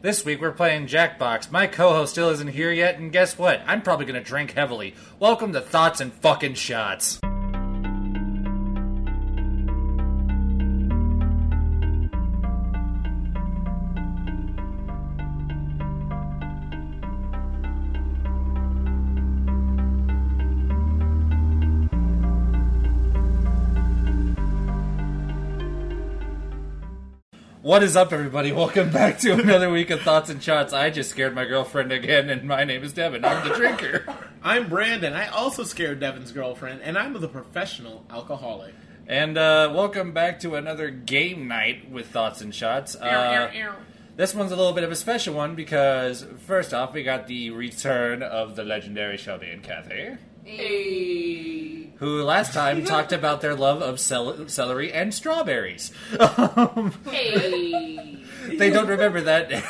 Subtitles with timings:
[0.00, 1.50] This week we're playing Jackbox.
[1.50, 3.62] My co-host still isn't here yet, and guess what?
[3.66, 4.94] I'm probably gonna drink heavily.
[5.18, 7.18] Welcome to Thoughts and Fucking Shots.
[27.68, 28.50] What is up, everybody?
[28.50, 30.72] Welcome back to another week of Thoughts and Shots.
[30.72, 33.26] I just scared my girlfriend again, and my name is Devin.
[33.26, 34.06] I'm the drinker.
[34.42, 35.12] I'm Brandon.
[35.12, 38.72] I also scared Devin's girlfriend, and I'm the professional alcoholic.
[39.06, 42.96] And uh, welcome back to another game night with Thoughts and Shots.
[42.96, 43.50] Uh,
[44.16, 47.50] this one's a little bit of a special one because, first off, we got the
[47.50, 50.16] return of the legendary Shelby and Kathy,
[51.98, 55.92] who last time talked about their love of cel- celery and strawberries.
[57.10, 58.24] Hey.
[58.56, 59.52] they don't remember that.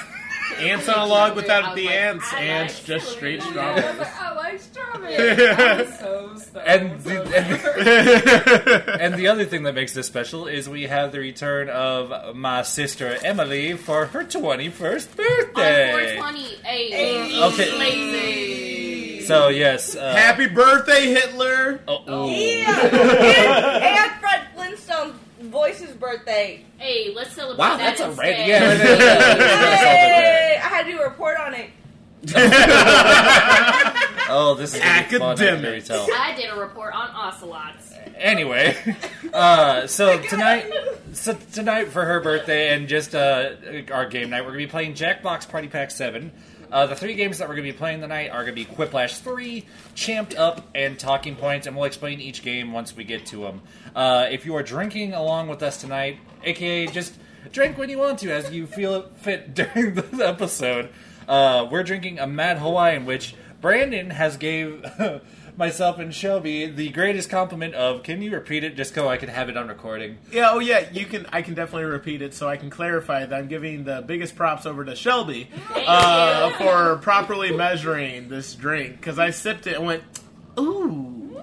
[0.59, 2.33] Ants on a log without the like, ants.
[2.33, 4.09] I ants like just straight strawberries.
[4.19, 5.99] I like strawberries.
[6.01, 6.35] So.
[6.65, 8.97] And so the-.
[9.01, 12.63] And the other thing that makes this special is we have the return of my
[12.63, 15.91] sister Emily for her 21st On birthday.
[15.93, 16.43] 420.
[16.65, 17.43] Hey.
[17.45, 17.79] Okay.
[17.79, 18.68] Lazy.
[19.29, 19.95] So, yes.
[19.95, 21.81] Uh, Happy birthday, Hitler!
[21.87, 22.29] oh, oh.
[22.31, 22.81] Yeah.
[22.87, 26.65] and, and Fred Flintstone's voice's birthday.
[26.79, 28.23] Hey, let's celebrate Wow, that that's a instead.
[28.23, 28.49] red.
[28.49, 28.99] Yeah, it is.
[29.81, 31.71] Hey, I had to do a report on it.
[34.31, 36.07] Oh, this is gonna be fun, I can tell.
[36.13, 37.95] I did a report on ocelots.
[38.17, 38.77] Anyway,
[39.33, 40.71] uh, so tonight,
[41.15, 43.53] so tonight for her birthday and just uh,
[43.91, 46.31] our game night, we're gonna be playing Jackbox Party Pack Seven.
[46.71, 49.65] Uh, the three games that we're gonna be playing tonight are gonna be Quiplash Three,
[49.95, 53.63] Champ'd Up, and Talking Points, and we'll explain each game once we get to them.
[53.95, 57.15] Uh, if you are drinking along with us tonight, aka just
[57.53, 60.91] drink when you want to as you feel it fit during this episode,
[61.27, 64.85] uh, we're drinking a Mad Hawaiian, which Brandon has gave.
[65.59, 69.29] Myself and Shelby, the greatest compliment of, can you repeat it just so I can
[69.29, 70.19] have it on recording?
[70.31, 71.27] Yeah, oh yeah, you can.
[71.33, 74.67] I can definitely repeat it so I can clarify that I'm giving the biggest props
[74.67, 80.05] over to Shelby uh, for properly measuring this drink because I sipped it and went,
[80.61, 81.43] ooh.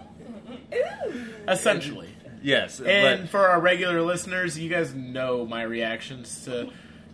[1.45, 2.07] Essentially.
[2.41, 6.69] Yes, And but for our regular listeners, you guys know my reactions to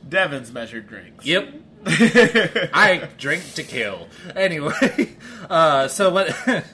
[0.07, 1.25] Devin's measured drinks.
[1.25, 1.51] yep,
[1.85, 4.07] I drink to kill.
[4.35, 5.15] Anyway,
[5.49, 6.35] uh, so what?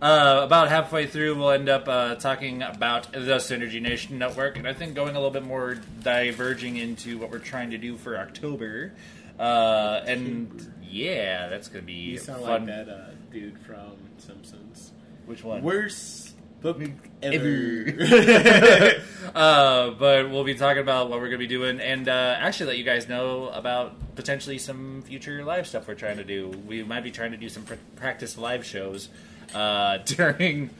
[0.00, 4.66] Uh, about halfway through, we'll end up uh, talking about the Synergy Nation Network, and
[4.66, 8.16] I think going a little bit more diverging into what we're trying to do for
[8.16, 8.92] October.
[9.38, 12.66] Uh, and yeah, that's gonna be You sound fun.
[12.66, 14.92] like that uh, dude from Simpsons.
[15.26, 15.62] Which one?
[15.62, 16.80] Worst book
[17.22, 17.84] ever.
[17.86, 19.02] Ever.
[19.34, 22.66] uh, but we'll be talking about what we're going to be doing and uh, actually
[22.66, 26.48] let you guys know about potentially some future live stuff we're trying to do.
[26.66, 29.08] We might be trying to do some pr- practice live shows
[29.54, 30.70] uh, during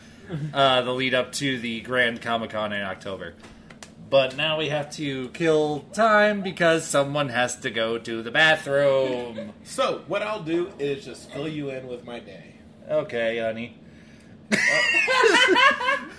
[0.52, 3.34] uh, the lead up to the Grand Comic Con in October.
[4.08, 9.52] But now we have to kill time because someone has to go to the bathroom.
[9.62, 12.56] so, what I'll do is just fill you in with my day.
[12.88, 13.78] Okay, honey.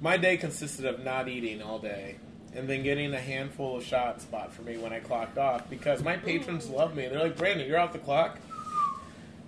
[0.00, 2.16] My day consisted of not eating all day
[2.54, 6.02] and then getting a handful of shots bought for me when I clocked off because
[6.02, 7.06] my patrons love me.
[7.06, 8.38] They're like, Brandon, you're off the clock.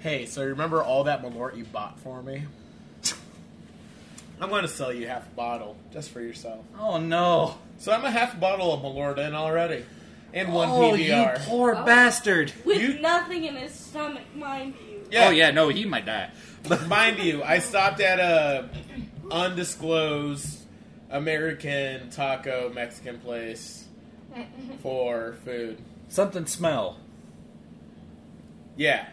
[0.03, 2.43] Hey, so remember all that Malort you bought for me?
[4.41, 6.65] I'm going to sell you half a bottle just for yourself.
[6.77, 7.57] Oh no.
[7.79, 9.85] So I'm a half bottle of Malort in already.
[10.35, 11.39] And one oh, PBR.
[11.39, 11.85] you poor Oh.
[11.85, 12.53] bastard.
[12.65, 15.07] With You- nothing in his stomach, mind you.
[15.13, 15.29] Yeah.
[15.29, 16.31] Oh yeah, no, he might die.
[16.89, 18.69] Mind you, I stopped at a
[19.31, 20.61] undisclosed
[21.11, 23.85] American taco Mexican place
[24.83, 25.79] for food.
[26.09, 26.99] Something smell.
[28.77, 29.07] Yeah.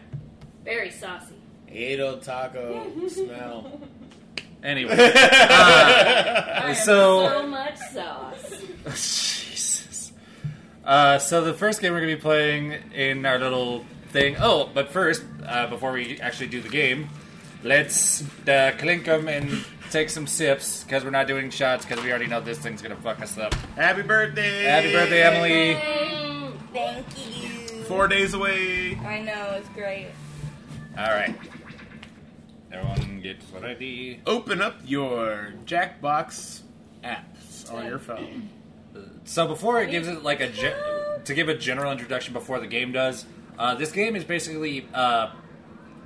[0.64, 1.34] Very saucy.
[1.68, 3.80] Ado taco smell.
[4.62, 8.62] Anyway, I have So- so much sauce.
[8.86, 10.12] Jesus.
[10.84, 14.36] Uh, so the first game we're gonna be playing in our little thing.
[14.38, 17.08] Oh, but first, uh, before we actually do the game,
[17.62, 22.10] let's uh, clink them and take some sips because we're not doing shots because we
[22.10, 23.54] already know this thing's gonna fuck us up.
[23.76, 24.64] Happy birthday!
[24.64, 25.74] Happy birthday, Emily!
[26.72, 27.82] Thank you.
[27.84, 28.96] Four days away.
[29.04, 30.08] I know, it's great.
[30.98, 31.34] All right,
[32.72, 34.20] everyone get ready.
[34.26, 36.60] Open up your Jackbox
[37.04, 38.48] apps on your phone.
[39.24, 42.66] So before it gives it like a ge- to give a general introduction before the
[42.66, 43.24] game does,
[43.58, 45.30] uh, this game is basically uh,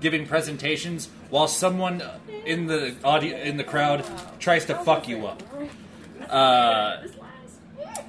[0.01, 2.03] giving presentations while someone
[2.45, 4.05] in the audio in the crowd
[4.39, 5.43] tries to fuck you up.
[6.29, 6.99] Uh,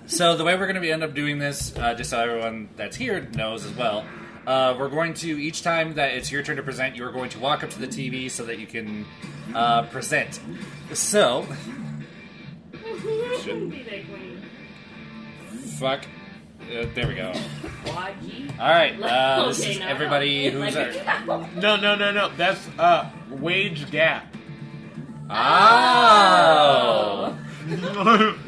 [0.07, 2.69] So the way we're going to be end up doing this, uh, just so everyone
[2.75, 4.05] that's here knows as well,
[4.47, 7.39] uh, we're going to each time that it's your turn to present, you're going to
[7.39, 9.05] walk up to the TV so that you can
[9.53, 10.39] uh, present.
[10.93, 11.47] So,
[13.41, 14.41] Shouldn't be that queen.
[15.79, 16.05] fuck.
[16.61, 17.31] Uh, there we go.
[17.85, 18.59] YG.
[18.59, 20.61] All right, uh, this Okay, is no, everybody no.
[20.61, 21.47] who's Like- our.
[21.55, 22.29] No, no, no, no.
[22.35, 24.35] That's uh, wage gap.
[25.29, 27.37] Oh!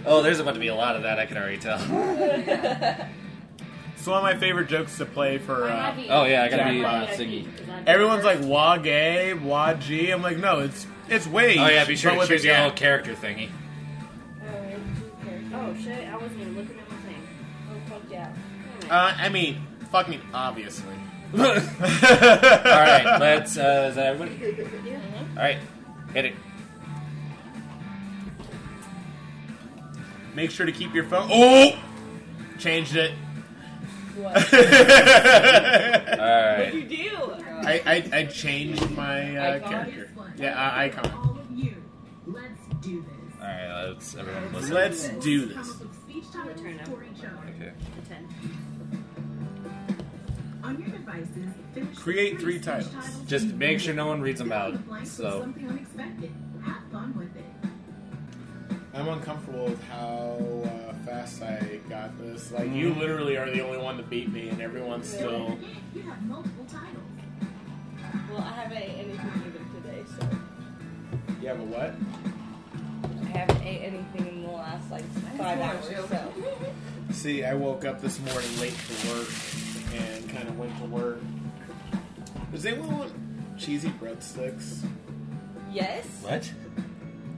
[0.06, 1.18] Oh, there's about to be a lot of that.
[1.18, 1.80] I can already tell.
[4.08, 5.66] It's one of my favorite jokes to play for.
[5.66, 7.10] Uh, Oh yeah, I gotta be Jackpot.
[7.10, 7.54] uh, singing.
[7.86, 10.12] everyone's like wa gay, wa g.
[10.12, 11.58] I'm like, no, it's it's wage.
[11.60, 12.64] Oh yeah, be sure but to with choose your gap.
[12.64, 13.50] little character thingy.
[15.54, 16.08] Oh shit!
[16.08, 17.28] I wasn't even looking at my thing.
[17.70, 18.34] Oh, fuck yeah.
[18.90, 19.62] Uh, I mean,
[19.92, 20.96] fuck me, obviously.
[21.38, 23.58] All right, let's.
[23.58, 24.56] Uh, is that everybody?
[24.90, 25.00] Yeah.
[25.32, 25.58] All right,
[26.14, 26.36] hit it.
[30.34, 31.28] Make sure to keep your phone.
[31.30, 31.78] Oh,
[32.58, 33.12] changed it.
[34.18, 34.36] What?
[36.20, 37.34] All What'd you do?
[37.68, 39.70] I, I I changed my uh, Icon?
[39.72, 40.10] character.
[40.38, 41.12] Yeah, uh, icon.
[41.12, 41.76] All of you,
[42.26, 43.34] let's do this.
[43.42, 44.74] All right, let's everyone listen.
[44.74, 45.56] Let's do this.
[45.56, 46.88] Come up with speech titles Turn up.
[46.88, 47.54] for each other.
[47.56, 47.72] Okay.
[50.64, 52.94] On your devices, finish Create three titles.
[53.26, 54.70] Just make sure no one reads them out.
[54.72, 56.32] in the blanks with So something unexpected.
[56.66, 57.44] Have fun with it.
[58.94, 62.52] I'm uncomfortable with how uh, fast I got this.
[62.52, 63.00] Like, you mm-hmm.
[63.00, 65.58] literally are the only one to beat me, and everyone's still.
[65.96, 67.04] You have multiple titles.
[68.30, 70.30] Well, I haven't ate anything either today, so.
[71.42, 71.96] You have a what?
[73.24, 75.06] I haven't ate anything in the last, like,
[75.38, 76.34] five hours, so.
[77.14, 81.20] See, I woke up this morning late for work and kind of went to work.
[82.52, 83.14] Does anyone want
[83.58, 84.86] cheesy breadsticks?
[85.72, 86.06] Yes?
[86.22, 86.52] what?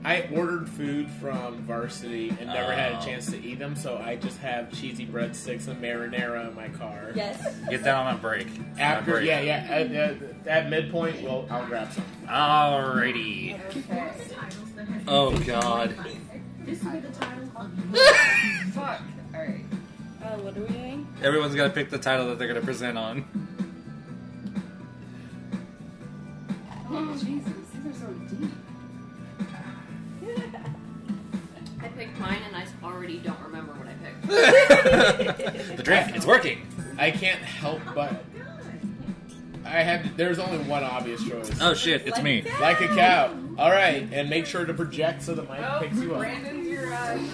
[0.02, 3.04] I ordered food from Varsity and never had a Oh.
[3.04, 7.10] chance to eat them, so I just have cheesy breadsticks and marinara in my car.
[7.14, 7.38] Yes?
[7.68, 8.46] Get that on a break.
[8.46, 9.26] On a After, break.
[9.26, 10.16] yeah, yeah, at, at,
[10.46, 12.04] at midpoint, well, I'll grab some.
[12.26, 13.60] Alrighty.
[13.68, 14.12] Okay.
[14.30, 15.94] Titles that has Oh, God.
[16.64, 17.70] This will be the title of
[18.72, 19.00] Fuck.
[19.34, 19.64] Alright.
[20.22, 21.08] Uh, what are we doing?
[21.22, 23.24] Everyone's got to pick the title that they're going to present on.
[26.92, 27.59] Oh, Jesus,
[32.20, 35.76] mine and I already don't remember what I picked.
[35.76, 36.66] the drink, it's working.
[36.98, 38.24] I can't help but.
[39.64, 40.16] I had.
[40.16, 41.50] There's only one obvious choice.
[41.60, 42.44] Oh shit, it's me.
[42.60, 43.36] Like a cow.
[43.58, 46.20] All right, and make sure to project so the mic picks you up.
[46.20, 47.28] Brandon's your, uh, your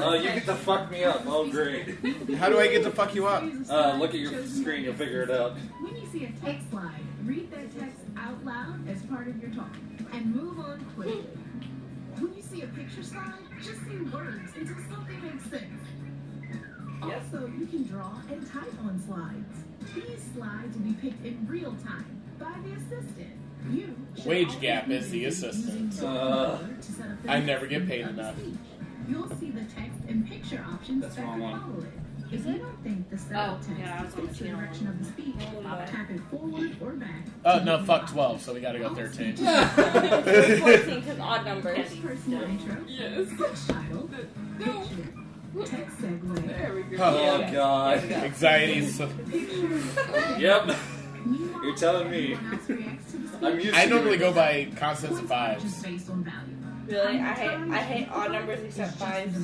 [0.00, 1.22] Oh, you get to fuck me up.
[1.26, 1.98] Oh, great.
[2.36, 3.44] How do I get to fuck you up?
[3.68, 5.52] Uh, look at your screen, you'll figure it out.
[5.80, 9.50] When you see a text slide, read that text out loud as part of your
[9.52, 9.70] talk
[10.12, 11.24] and move on quickly.
[12.64, 15.82] When you see a picture slide, just say words until something makes sense.
[17.02, 19.64] Also, you can draw and type on slides.
[19.94, 23.32] These slides will be picked in real time by the assistant.
[23.70, 26.02] You Wage gap is the assistant.
[26.02, 28.36] Uh, to set up the I never get paid enough.
[29.08, 31.60] You'll see the text and picture options That's that the wrong can one.
[31.60, 31.92] follow it.
[32.32, 34.88] If you don't think the set Oh, yeah, I was on the fits the direction
[34.88, 37.26] of the speech, Oh, tap it forward or back.
[37.44, 38.40] Oh no, fuck twelve.
[38.42, 39.36] So we gotta go thirteen.
[39.36, 41.94] 14 because odd numbers.
[41.96, 42.76] Personal intro.
[42.88, 43.28] Yes.
[43.28, 44.10] Speech title.
[44.58, 44.80] No.
[44.80, 45.76] Picture.
[45.76, 46.46] Text segue.
[46.48, 47.04] There we go.
[47.04, 47.98] Oh, god.
[48.10, 48.86] Anxiety.
[48.88, 49.08] So,
[50.38, 50.76] Yep.
[51.62, 52.34] You're telling me.
[52.34, 53.42] everyone else reacts to the speech.
[53.42, 55.62] I'm used I normally go by constants of One's fives.
[55.62, 56.38] just based on value.
[56.86, 57.18] Really?
[57.20, 59.36] I hate, I hate odd numbers except just fives.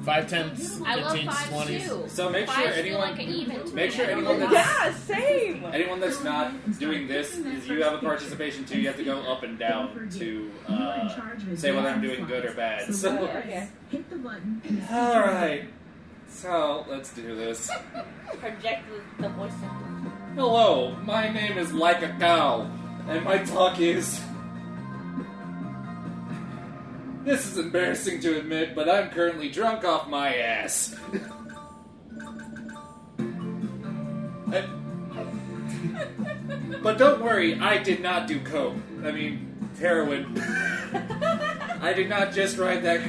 [0.00, 0.04] Important.
[0.04, 1.88] Five tenths, I love fifteens, fives twenties.
[1.88, 2.04] too.
[2.08, 3.96] So make sure Fives feel anyone- like an even to make me.
[3.96, 5.64] sure I don't anyone know that's- Yeah, same.
[5.72, 8.80] Anyone that's not doing this is you have a participation too.
[8.80, 11.08] You have to go up and down to uh,
[11.56, 12.94] say whether I'm doing good or bad.
[12.94, 13.68] So, Okay.
[13.90, 14.62] Hit the button.
[14.90, 15.64] all right.
[16.28, 17.70] So let's do this.
[18.38, 18.84] Project
[19.18, 19.52] the, the voice.
[20.36, 22.70] Hello, my name is Like a Cow,
[23.08, 24.20] and my talk is.
[27.24, 30.96] This is embarrassing to admit, but I'm currently drunk off my ass.
[34.52, 34.68] I-
[36.82, 38.74] but don't worry, I did not do coke.
[39.04, 40.38] I mean, heroin.
[41.82, 43.00] I did not just ride that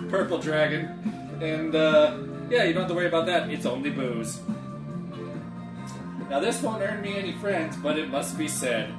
[0.08, 1.38] purple dragon.
[1.42, 3.50] And, uh, yeah, you don't have to worry about that.
[3.50, 4.40] It's only booze.
[6.28, 8.94] Now, this won't earn me any friends, but it must be said.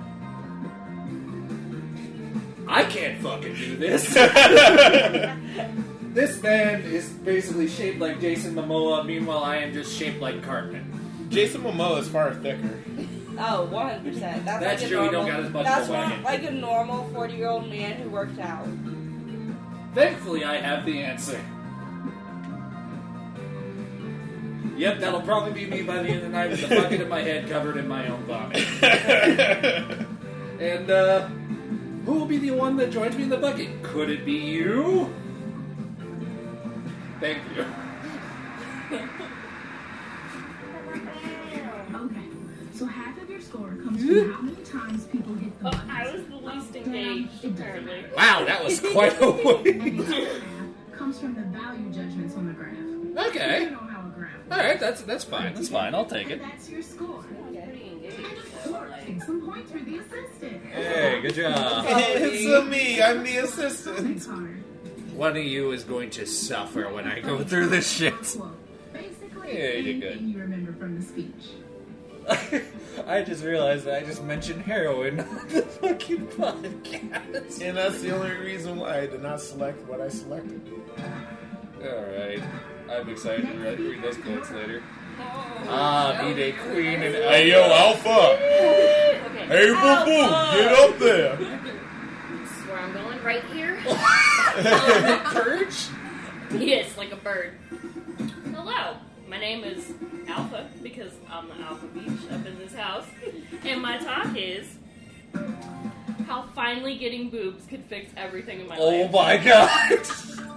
[2.71, 4.13] I can't fucking do this.
[6.13, 11.27] this man is basically shaped like Jason Momoa, meanwhile, I am just shaped like Cartman.
[11.29, 12.81] Jason Momoa is far thicker.
[13.37, 14.19] Oh, 100%.
[14.19, 16.23] That's, That's like a true, he normal, don't got as much That's of a wagon.
[16.23, 18.65] like a normal 40 year old man who works out.
[19.93, 21.41] Thankfully, I have the answer.
[24.77, 27.09] Yep, that'll probably be me by the end of the night with the bucket in
[27.09, 28.57] my head covered in my own vomit.
[30.59, 31.27] and uh,
[32.05, 33.83] who will be the one that joins me in the bucket?
[33.83, 35.13] Could it be you?
[37.19, 37.65] Thank you.
[41.93, 42.25] Okay,
[42.73, 44.31] so half of your score comes from hmm?
[44.31, 45.91] how many times people hit the Oh, buttons.
[45.93, 48.05] I was the least engaged, apparently.
[48.15, 49.63] Wow, that was quite a way.
[49.63, 53.27] The other half comes from the value judgments on the graph.
[53.27, 53.63] Okay.
[53.63, 55.53] You know how a graph All right, that's that's fine.
[55.53, 55.93] That's fine.
[55.93, 56.41] I'll take And it.
[56.41, 57.23] that's your score.
[59.05, 59.21] Pretty engaged.
[59.21, 60.65] And of course, take some points for the assistant.
[60.65, 61.85] Hey, good job.
[61.87, 63.01] it's a me.
[63.01, 64.23] I'm the assistant.
[65.15, 68.13] One of you is going to suffer when I go through this shit.
[68.93, 71.51] Basically, Yeah, you did anything you remember from the speech.
[73.07, 77.61] I just realized that I just mentioned heroin on the fucking podcast.
[77.61, 80.61] And that's the only reason why I did not select what I selected.
[81.83, 82.41] Alright.
[82.89, 84.83] I'm excited to read, read those quotes later.
[85.67, 88.09] Ah, need a queen and Hey, yo, Alpha.
[88.09, 89.45] Okay.
[89.47, 90.27] Hey, boo boo.
[90.57, 91.35] Get up there.
[91.37, 93.77] This is where I'm going, right here.
[95.25, 95.87] Purge?
[96.51, 97.53] yes, like a bird.
[98.53, 98.97] Hello,
[99.29, 99.93] my name is
[100.27, 103.05] Alpha because I'm the Alpha Beach up in this house,
[103.63, 104.75] and my talk is
[106.27, 109.09] how finally getting boobs could fix everything in my Oh life.
[109.13, 110.47] Oh my god!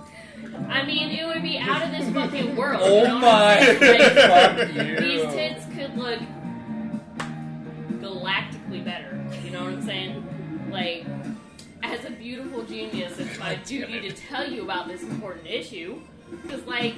[0.68, 2.80] I mean, it would be out of this fucking world.
[2.82, 3.58] Oh you know my!
[3.58, 3.80] I'm?
[3.80, 5.00] Like, Fuck you.
[5.00, 6.20] These tits could look
[8.00, 9.24] galactically better.
[9.44, 10.68] You know what I'm saying?
[10.70, 11.06] Like,
[11.82, 16.00] as a beautiful genius, it's my duty to tell you about this important issue.
[16.42, 16.94] Because, like,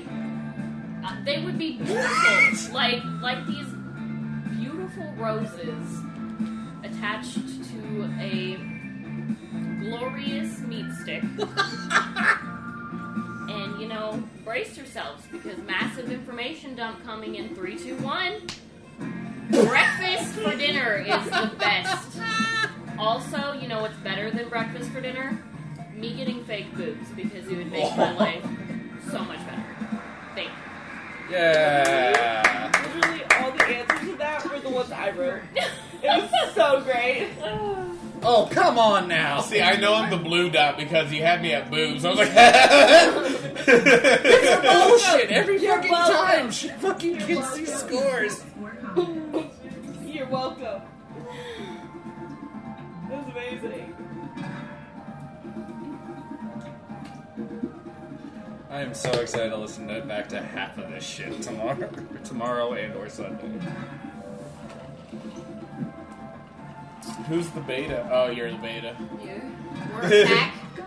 [1.05, 2.75] uh, they would be beautiful.
[2.75, 3.67] like, like these
[4.59, 6.01] beautiful roses
[6.83, 7.35] attached
[7.71, 8.57] to a
[9.81, 11.23] glorious meat stick.
[13.57, 18.43] and, you know, brace yourselves because massive information dump coming in three, two, one.
[19.51, 22.19] Breakfast for dinner is the best.
[22.99, 25.43] Also, you know what's better than breakfast for dinner?
[25.95, 28.45] Me getting fake boobs because it would make my life
[29.11, 29.65] so much better.
[30.35, 30.66] Thank you.
[31.31, 32.73] Yeah!
[32.95, 35.43] Literally, all the answers to that were the ones I wrote.
[35.55, 35.65] It
[36.03, 37.29] was so great.
[38.23, 39.41] Oh, come on now!
[39.41, 42.05] See, I know I'm the blue dot because you had me at boobs.
[42.05, 42.35] I was like,
[44.63, 45.31] Bullshit!
[45.37, 46.17] Every You're fucking welcome.
[46.17, 48.43] time she fucking gets these scores!
[50.05, 50.83] You're welcome.
[53.09, 53.96] That was amazing.
[58.77, 61.89] I am so excited to listen to back to half of this shit tomorrow,
[62.25, 63.49] tomorrow and or Sunday.
[67.27, 68.07] Who's the beta?
[68.13, 68.95] Oh, you're the beta.
[69.25, 69.41] You.
[69.95, 70.55] We're back.
[70.77, 70.85] Go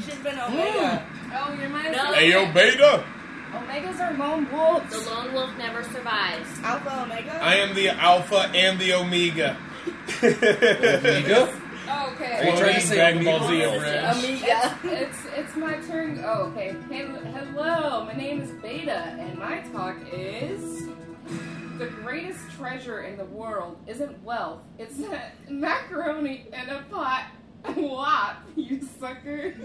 [0.00, 1.06] She's been Omega.
[1.32, 2.12] Oh, you're my No.
[2.12, 3.04] Hey, yo, beta.
[3.52, 4.90] Omegas are lone wolves.
[4.90, 6.48] The lone wolf never survives.
[6.64, 7.38] Alpha Omega?
[7.40, 9.56] I am the alpha and the omega.
[10.22, 11.54] Amiga?
[11.92, 12.38] Oh, okay.
[12.38, 13.66] Are you trying to say Dragon Ball Z Amiga?
[13.66, 14.78] over Amiga.
[14.84, 16.22] It's it's my turn.
[16.24, 16.76] Oh, okay.
[16.88, 20.86] Hey, hello, my name is Beta, and my talk is
[21.78, 24.60] the greatest treasure in the world isn't wealth.
[24.78, 25.00] It's
[25.48, 27.26] macaroni in a pot.
[27.76, 29.56] Wop, you suckers.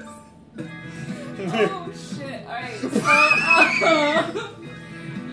[0.57, 2.41] oh shit!
[2.47, 2.79] All right.
[2.79, 4.49] So, uh,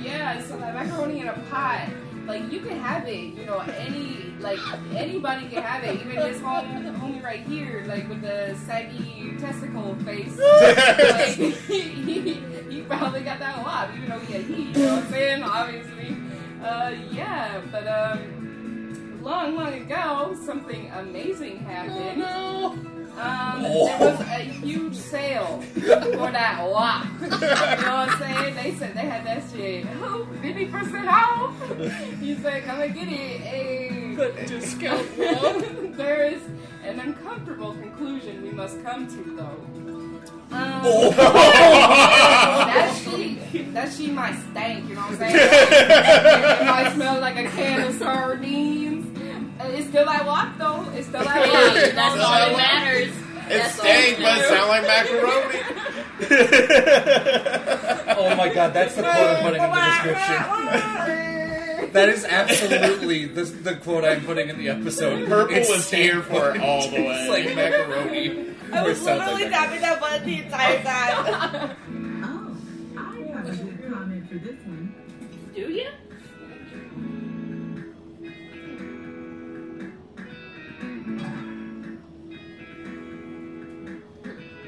[0.02, 0.42] yeah.
[0.42, 1.88] So that macaroni in a pot.
[2.26, 3.58] Like you can have it, you know.
[3.58, 4.58] Any like
[4.94, 6.00] anybody can have it.
[6.00, 6.66] Even this home
[7.00, 10.38] homie right here, like with the saggy testicle face.
[10.60, 11.50] like, he,
[11.80, 12.32] he,
[12.70, 14.76] he probably got that wop, even though he had heat.
[14.76, 15.42] You know what I'm saying?
[15.42, 16.16] Obviously.
[16.62, 22.88] Uh, yeah, but um, long, long ago, something amazing happened.
[23.18, 27.06] Um, there was a huge sale for that wop.
[27.20, 28.54] You know what I'm saying?
[28.54, 29.86] They said they had that shit.
[30.00, 32.20] Oh, 50% off.
[32.20, 33.40] He said, come and get it.
[33.40, 34.16] Hey.
[34.46, 35.16] discount
[35.96, 36.42] there is
[36.84, 39.66] an uncomfortable conclusion we must come to, though.
[40.52, 40.82] Um,
[42.66, 45.36] that she, that she might stank, you know what I'm saying?
[45.36, 49.11] it might smell like a can of sardines.
[49.62, 50.84] Uh, It's still that walk though.
[50.94, 51.76] It's still that walk.
[51.76, 53.12] Hey, that's all that matters.
[53.48, 55.60] It stank, but it sound like macaroni.
[58.14, 60.44] Oh my god, that's the quote I'm putting in the description.
[61.92, 65.28] That is absolutely the, the quote I'm putting in the episode.
[65.28, 67.06] Purple It's was here for it all the way.
[67.08, 68.54] It's like macaroni.
[68.72, 71.76] I was literally like tapping that button the entire time.
[72.24, 72.56] Oh,
[72.96, 72.98] I
[73.36, 73.50] have a
[73.90, 74.94] comment for this one.
[75.54, 75.90] Do you?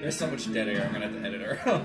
[0.05, 1.81] There's so much dead air, I'm gonna have to edit her out.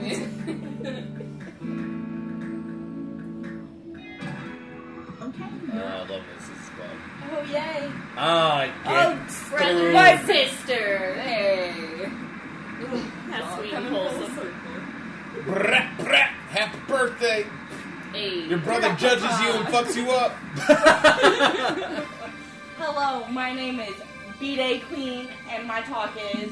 [5.21, 5.31] Oh,
[5.73, 6.95] I love this as well.
[7.31, 7.89] Oh yay!
[8.17, 9.93] Ah, Oh, get Brother, through.
[9.93, 11.13] my sister.
[11.13, 11.71] Hey.
[13.31, 14.35] How sweet and wholesome.
[14.35, 14.51] circle.
[15.45, 17.45] Brat, brat, happy birthday.
[18.11, 18.47] Hey.
[18.49, 20.31] Your brother judges you and fucks you up.
[22.77, 23.95] Hello, my name is
[24.41, 26.51] B-Day Queen, and my talk is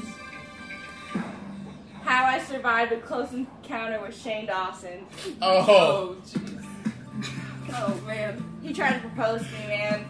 [2.18, 5.06] how I survived a close encounter with Shane Dawson.
[5.40, 5.64] Oh.
[5.68, 6.66] Oh, jeez.
[7.72, 8.42] Oh, man.
[8.60, 10.08] He tried to propose to me, man.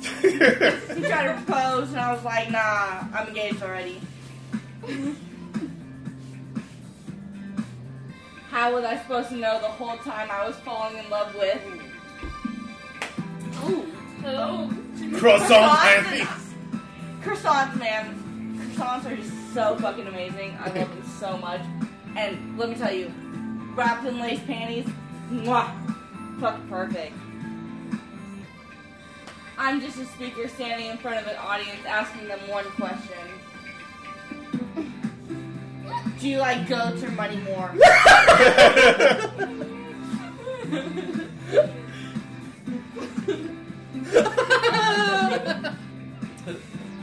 [0.22, 4.00] He tried to propose, and I was like, nah, I'm engaged already.
[8.48, 11.60] How was I supposed to know the whole time I was falling in love with?
[13.56, 13.86] Oh.
[14.24, 14.74] Oh.
[15.18, 16.04] Croissant Croissants.
[16.04, 16.54] panties.
[17.22, 18.72] Croissants, man.
[18.76, 20.56] Croissants are just so fucking amazing.
[20.60, 21.60] I love them so much.
[22.16, 23.12] And let me tell you,
[23.74, 24.86] wrapped in lace panties,
[25.30, 25.70] mwah,
[26.40, 27.14] fucking perfect.
[29.58, 33.16] I'm just a speaker standing in front of an audience asking them one question.
[36.18, 37.74] Do you like goats or money more?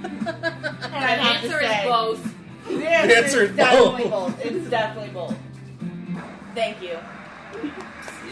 [0.07, 2.33] And The I have to answer is both.
[2.67, 4.11] The answer, answer is is definitely both.
[4.11, 4.45] both.
[4.45, 5.35] It's definitely both.
[6.55, 6.97] Thank you.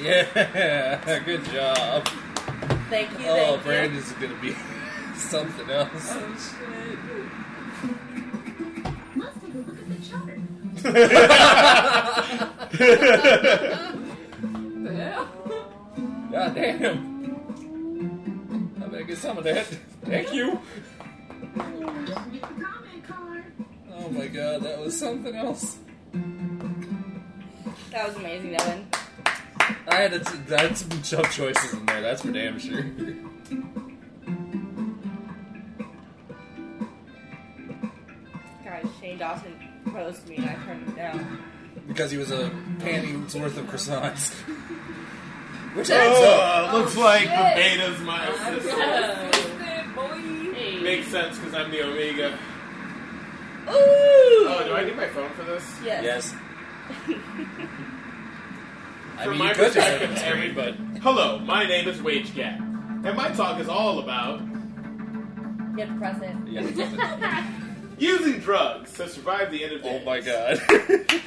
[0.02, 2.08] Yeah, good job.
[2.90, 3.26] Thank you.
[3.28, 3.64] Oh, thank you.
[3.64, 4.56] Brandon's gonna be
[5.16, 5.90] something else.
[5.94, 7.00] Oh, shit.
[9.16, 10.40] Let's take a look at the chart.
[14.84, 15.28] The?
[16.32, 17.16] God damn.
[18.84, 19.66] I better get some of that.
[20.04, 20.60] Thank you.
[21.56, 23.44] Don't forget the comment card.
[23.98, 25.78] Oh my god, that was something else.
[27.92, 28.88] That was amazing, Devin.
[29.88, 32.84] I had, a, I had some tough choices in there, that's for damn sure.
[38.64, 41.44] Guys, Shane Dawson proposed to me and I turned him down.
[41.88, 44.34] because he was a panty's worth of croissants.
[45.76, 46.74] Which adds oh, up.
[46.74, 47.56] Oh, looks like oh, shit.
[47.56, 48.70] the beta's my I'm sister.
[48.72, 50.54] so twisted, boy.
[50.54, 50.80] Hey.
[51.06, 52.34] Makes sense because I'm the omega.
[53.68, 53.70] Ooh!
[53.70, 55.64] Oh, do I need my phone for this?
[55.84, 56.04] Yes.
[56.04, 56.36] Yes.
[59.20, 63.16] I mean, my you could perspective, open the Hello, my name is Wage Gap, and
[63.16, 66.36] my talk is all about You have to press it.
[66.48, 67.52] yeah.
[68.00, 70.02] using drugs to survive the end of days.
[70.02, 70.60] oh my god.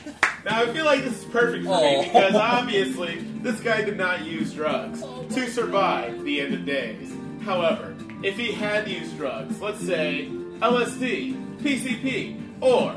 [0.45, 2.01] Now I feel like this is perfect for Oh.
[2.03, 7.13] me because obviously this guy did not use drugs to survive the end of days.
[7.43, 10.29] However, if he had used drugs, let's say
[10.61, 12.95] LSD, PCP, or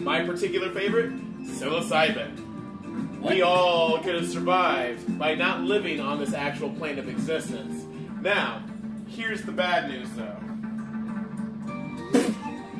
[0.00, 1.12] my particular favorite,
[1.44, 2.42] psilocybin,
[3.20, 7.84] we all could have survived by not living on this actual plane of existence.
[8.22, 8.62] Now,
[9.08, 10.36] here's the bad news though.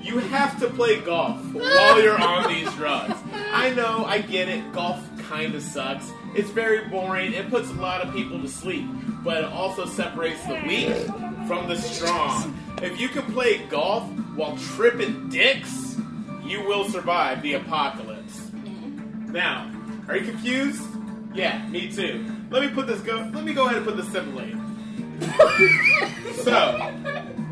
[0.02, 3.18] You have to play golf while you're on these drugs.
[3.52, 4.72] I know, I get it.
[4.72, 6.08] Golf kind of sucks.
[6.36, 7.32] It's very boring.
[7.32, 8.86] It puts a lot of people to sleep,
[9.24, 10.94] but it also separates the weak
[11.46, 12.58] from the strong.
[12.82, 14.04] If you can play golf
[14.34, 15.96] while tripping dicks,
[16.44, 18.50] you will survive the apocalypse.
[18.52, 19.70] Now,
[20.08, 20.82] are you confused?
[21.34, 22.24] Yeah, me too.
[22.50, 23.30] Let me put this go.
[23.32, 24.54] Let me go ahead and put this simply.
[26.42, 26.92] so,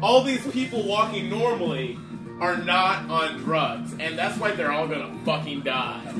[0.02, 1.98] all these people walking normally
[2.40, 6.12] are not on drugs, and that's why they're all gonna fucking die.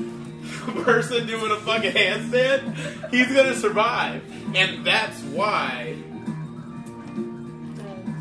[0.65, 4.23] The Person doing a fucking handstand, he's gonna survive,
[4.55, 5.95] and that's why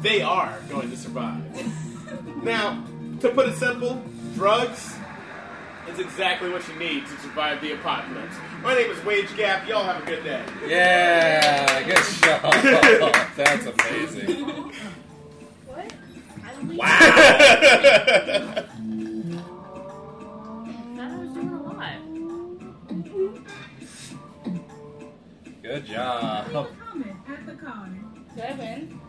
[0.05, 1.43] they are going to survive.
[2.45, 2.85] Now,
[3.21, 4.03] to put it simple,
[4.35, 4.95] drugs
[5.88, 8.37] is exactly what you need to survive the apocalypse.
[8.62, 9.67] My name is Wage Gap.
[9.67, 10.45] Y'all have a good day.
[10.69, 12.53] Yeah, good job.
[13.37, 14.45] That's amazing.
[15.67, 15.93] What?
[16.45, 16.88] I don't think Wow.
[21.01, 21.99] I was doing a lot.
[25.62, 26.69] Good job.
[28.35, 29.01] Leave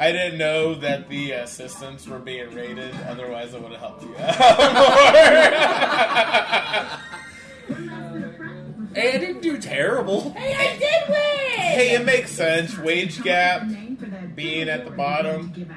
[0.00, 2.94] I didn't know that the assistants were being rated.
[3.06, 4.38] Otherwise, I would have helped you out
[7.68, 7.78] more.
[7.86, 8.88] last bit of practice.
[8.94, 10.30] Hey, I didn't do terrible.
[10.30, 11.58] Hey, I did win!
[11.58, 12.78] hey, it makes sense.
[12.78, 13.66] Wage gap.
[13.66, 15.52] Name for that being at the bottom.
[15.52, 15.76] going to give out.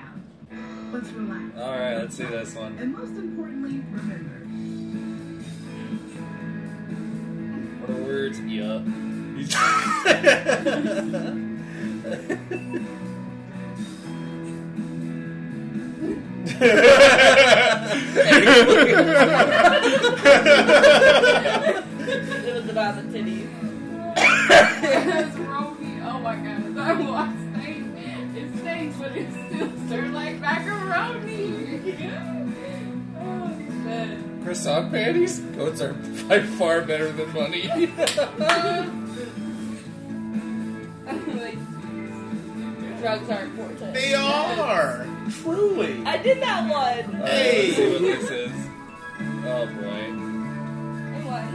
[0.94, 1.58] Let's relax.
[1.58, 2.78] All right, let's see this one.
[2.78, 4.40] And most importantly, remember.
[7.82, 8.40] What are words?
[8.40, 8.84] Yeah.
[22.74, 23.50] about the titties.
[24.16, 26.02] Yes, Romy.
[26.02, 26.78] Oh my god.
[26.78, 27.84] I want steak.
[28.36, 31.82] It stinks, but it's still stirred like macaroni.
[33.20, 33.48] oh,
[33.86, 34.42] man.
[34.44, 35.40] Croissant panties?
[35.40, 35.94] Goats are
[36.28, 37.68] by far better than money.
[41.28, 41.58] like,
[43.00, 43.94] Drugs are important.
[43.94, 46.04] They are truly.
[46.06, 47.22] I did that one.
[47.26, 47.68] Hey.
[47.68, 48.52] Let's see what this is.
[49.46, 50.06] Oh boy.
[51.10, 51.46] I won.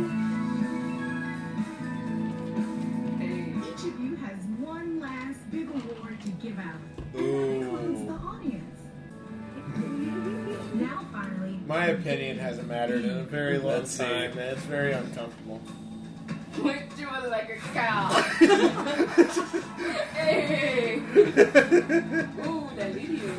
[3.21, 3.55] hey.
[3.69, 6.81] Each of you has one last big award to give out.
[7.15, 8.65] And that includes the audience.
[10.75, 14.93] Now, finally, My opinion hasn't mattered in a very long Let's time, and it's very
[14.93, 15.61] uncomfortable.
[16.63, 18.09] Put you like a cow.
[20.15, 20.97] hey.
[22.47, 23.35] Ooh, that video.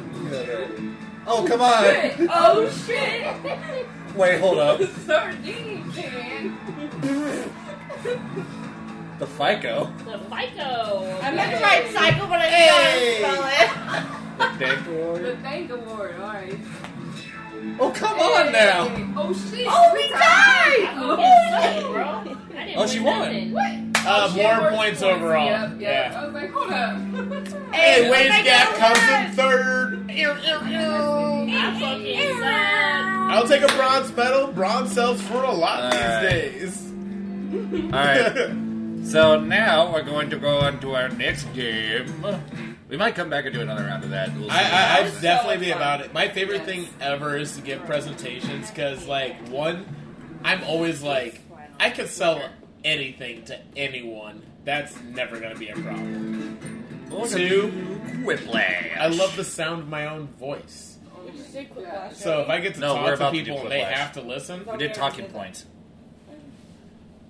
[1.27, 1.84] Oh, come on!
[2.32, 3.27] Oh shit!
[4.15, 4.82] Wait, hold up.
[5.05, 6.58] Sardine can.
[9.19, 9.91] The FICO.
[10.05, 11.19] The FICO.
[11.21, 13.21] I meant to write cycle, but I didn't Hey.
[13.21, 13.58] know how to
[14.39, 14.60] spell it.
[14.60, 15.23] Dank The award.
[15.25, 16.58] The Thank award, alright.
[17.81, 18.87] Oh, come on now!
[19.17, 19.65] Oh shit!
[19.69, 20.19] Oh, we tied!
[20.19, 22.57] I fucking suck, bro.
[22.57, 23.19] I didn't Oh, she won.
[23.19, 23.51] nothing.
[23.53, 23.71] What?
[24.05, 25.45] Uh, Oh, more worse points overall.
[25.45, 26.11] Yep, yep.
[26.11, 26.19] Yeah.
[26.21, 26.97] I was like, hold up.
[27.73, 30.09] Hey, let's Wage make Gap comes in third.
[30.11, 31.55] Ew, ew, ew.
[33.31, 34.47] I'll take a bronze medal.
[34.47, 36.31] Bronze sells for a lot Alright.
[36.51, 37.93] these days.
[37.93, 38.49] Alright.
[39.09, 42.05] So now we're going to go on to our next game.
[42.89, 44.36] We might come back and do another round of that.
[44.36, 44.49] We'll.
[44.49, 45.78] I, I, I'd was so definitely be fun.
[45.82, 46.12] about it.
[46.13, 46.65] My favorite Yes.
[46.65, 49.86] thing ever is to give presentations because, like, one,
[50.43, 51.39] I'm always like,
[51.80, 52.41] I could sell
[52.84, 54.41] anything to anyone.
[54.65, 56.58] That's never going to be a problem.
[57.12, 57.67] Look at Two,
[58.23, 58.97] Whiplash.
[58.99, 60.97] I love the sound of my own voice.
[61.25, 63.62] We just did Quiplash, So if I get to No, talk to about to people
[63.62, 65.65] and they have to listen, oh, We did talking points.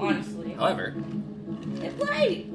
[0.01, 0.95] Honestly, However,
[1.83, 2.51] it played.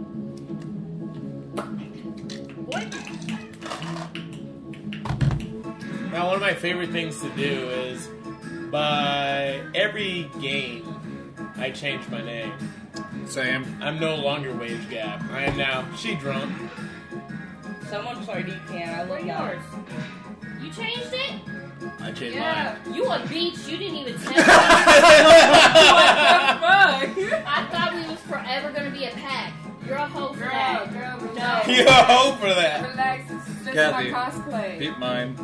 [6.11, 8.07] now one of my favorite things to do is
[8.71, 10.83] by every game,
[11.57, 12.53] I change my name.
[13.27, 13.65] Sam.
[13.81, 15.23] I'm no longer Wage Gap.
[15.31, 16.51] I am now She Drunk.
[17.89, 18.87] Someone played you can.
[18.99, 19.61] I Where love yours?
[19.73, 20.63] yours.
[20.63, 21.33] You changed it?
[22.01, 22.75] I changed Yeah.
[22.91, 23.57] You a beach.
[23.67, 24.37] You didn't even tell me.
[25.95, 26.05] What
[26.51, 27.14] the fuck?
[28.45, 29.53] I thought we was forever gonna be a pack.
[29.85, 30.93] You're a hoe for Girl, that.
[30.93, 31.27] girl, No.
[31.33, 31.67] relax.
[31.77, 32.89] You hope for that.
[32.89, 34.11] Relax, it's just Kathy.
[34.11, 34.79] my cosplay.
[34.79, 35.35] Keep mine.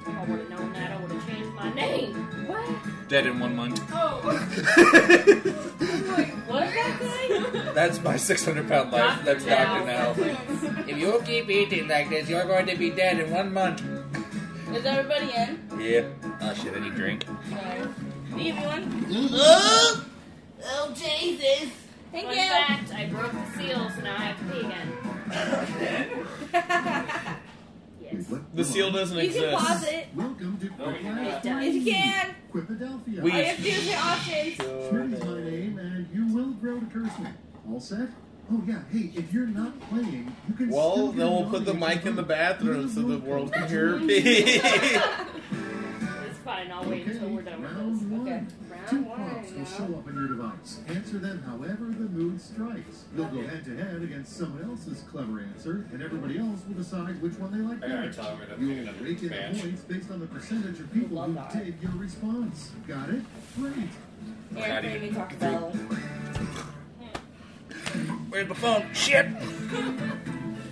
[0.00, 2.14] If I would have known that, I would have changed my name.
[2.46, 3.08] What?
[3.08, 3.82] Dead in one month.
[3.92, 4.20] Oh.
[4.24, 4.32] I'm
[6.16, 7.72] like, What is that guy?
[7.74, 9.20] That's my 600 pound life.
[9.24, 10.14] That's Doctor now.
[10.88, 13.82] If you keep eating like this, you're going to be dead in one month.
[14.74, 15.60] Is everybody in?
[15.78, 16.04] Yeah.
[16.40, 17.24] Oh shit, I need drink.
[17.50, 17.94] No.
[18.36, 20.11] Do you have one?
[20.64, 21.70] Oh, Oh Jesus!
[22.12, 22.42] Thank Fun you.
[22.42, 24.88] fact, I broke the seal, so now I have to pee again.
[28.12, 28.26] Yes.
[28.52, 29.40] The seal doesn't exist.
[29.42, 30.06] you can pause it.
[30.14, 31.02] welcome to Quick It
[31.42, 32.34] Flash you can.
[32.52, 33.22] Quipadelphia.
[33.22, 34.56] We- All you have to do is options.
[34.58, 37.28] Schmitty's my name, and you will grow to curse me.
[37.70, 38.08] All set?
[38.52, 38.82] Oh yeah.
[38.92, 40.68] Hey, if you're not playing, you can.
[40.68, 44.20] Well, then we'll put the mic in the bathroom so the world can hear me.
[46.42, 48.02] It's fine, I'll wait Okay, until we're done with round this.
[48.08, 48.28] one.
[48.28, 48.42] Okay.
[48.90, 50.80] Two Round one prompts will show up on your device.
[50.88, 53.04] Answer them however the mood strikes.
[53.16, 57.22] You'll go head to head against someone else's clever answer, and everybody else will decide
[57.22, 58.12] which one they like better.
[58.12, 60.92] tell her to You'll take another rate in the points based on the percentage of
[60.92, 61.52] people who that.
[61.52, 62.72] dig your response.
[62.88, 63.22] Got it?
[63.56, 63.74] Great.
[64.56, 65.72] Aaron made me talk about
[68.30, 68.92] Where's my phone?
[68.92, 69.26] Shit!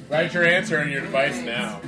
[0.08, 1.80] Write your answer on your device now.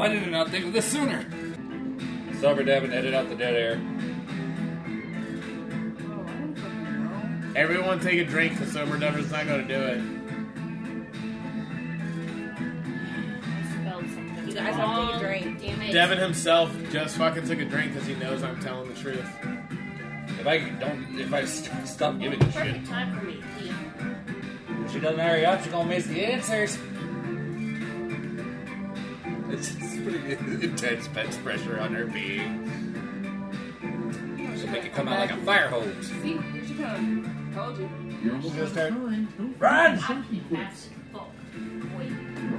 [0.00, 1.26] Why did I not think of this sooner?
[2.40, 3.72] Sober Devin, edit out the dead air.
[7.54, 10.00] Everyone take a drink because Sober Devin's not going to do it.
[13.44, 15.60] I spelled something You guys have to take a drink.
[15.60, 15.92] Damn it.
[15.92, 19.30] Devin himself just fucking took a drink because he knows I'm telling the truth.
[20.38, 23.42] If I don't, if I st- stop giving a shit, Perfect time for me.
[24.82, 26.78] If she doesn't hurry up, she's gonna miss the answers.
[29.52, 30.32] It's, it's pretty
[30.64, 32.66] intense bench pressure on her being.
[34.56, 36.06] She'll make it come out like a fire hose.
[36.06, 37.54] See, here she comes.
[37.54, 37.90] Told you.
[38.22, 39.54] You're almost Just out start- time.
[39.58, 39.98] Run!
[39.98, 40.88] forget the safety Fast quits.
[41.12, 41.28] fuck.
[41.98, 42.12] Wait.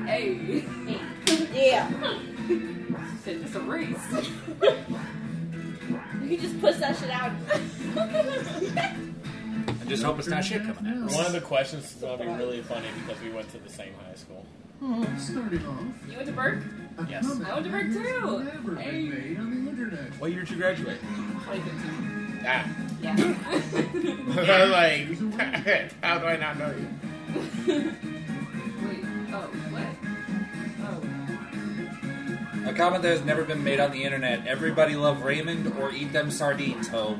[0.07, 0.59] Hey.
[0.59, 1.69] Hey.
[1.69, 1.89] Yeah.
[2.47, 3.97] She said it's a race.
[6.21, 7.31] You can just push that shit out.
[8.71, 11.13] I just hope it's not shit coming at us.
[11.15, 13.67] One of the questions is going to be really funny because we went to the
[13.69, 14.45] same high school.
[14.81, 16.63] Starting off, You went to Burke?
[17.07, 17.25] Yes.
[17.25, 18.43] I went to Burke too.
[18.43, 18.91] Never Hey.
[18.91, 20.19] been made on the internet.
[20.19, 20.99] What year did you graduate?
[21.01, 22.43] 2015.
[22.47, 22.65] Ah.
[22.99, 23.15] Yeah.
[24.51, 26.87] I was like, how do I not know you?
[28.87, 29.05] Wait.
[29.31, 29.87] Oh, what?
[32.65, 32.69] Oh.
[32.69, 34.47] A comment that has never been made on the internet.
[34.47, 37.17] Everybody love Raymond or eat them sardines, ho.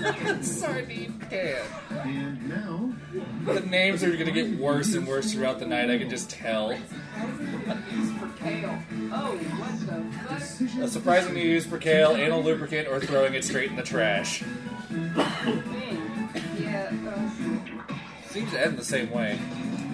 [0.42, 1.62] Sardine can.
[1.90, 2.92] And now,
[3.52, 5.90] The names are gonna get worse and worse throughout the night.
[5.90, 6.72] I can just tell.
[6.72, 8.78] How is it gonna used for kale?
[9.12, 13.76] Oh, what the A surprising use for kale, anal lubricant, or throwing it straight in
[13.76, 14.42] the trash.
[16.58, 16.92] Yeah.
[17.06, 17.30] Uh,
[18.30, 19.38] Seems to end the same way.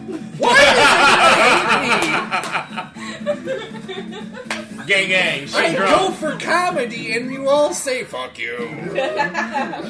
[4.87, 5.43] Gang, gang.
[5.43, 6.15] I She's go drunk.
[6.17, 8.57] for comedy, and you all say "fuck you."
[8.93, 9.85] that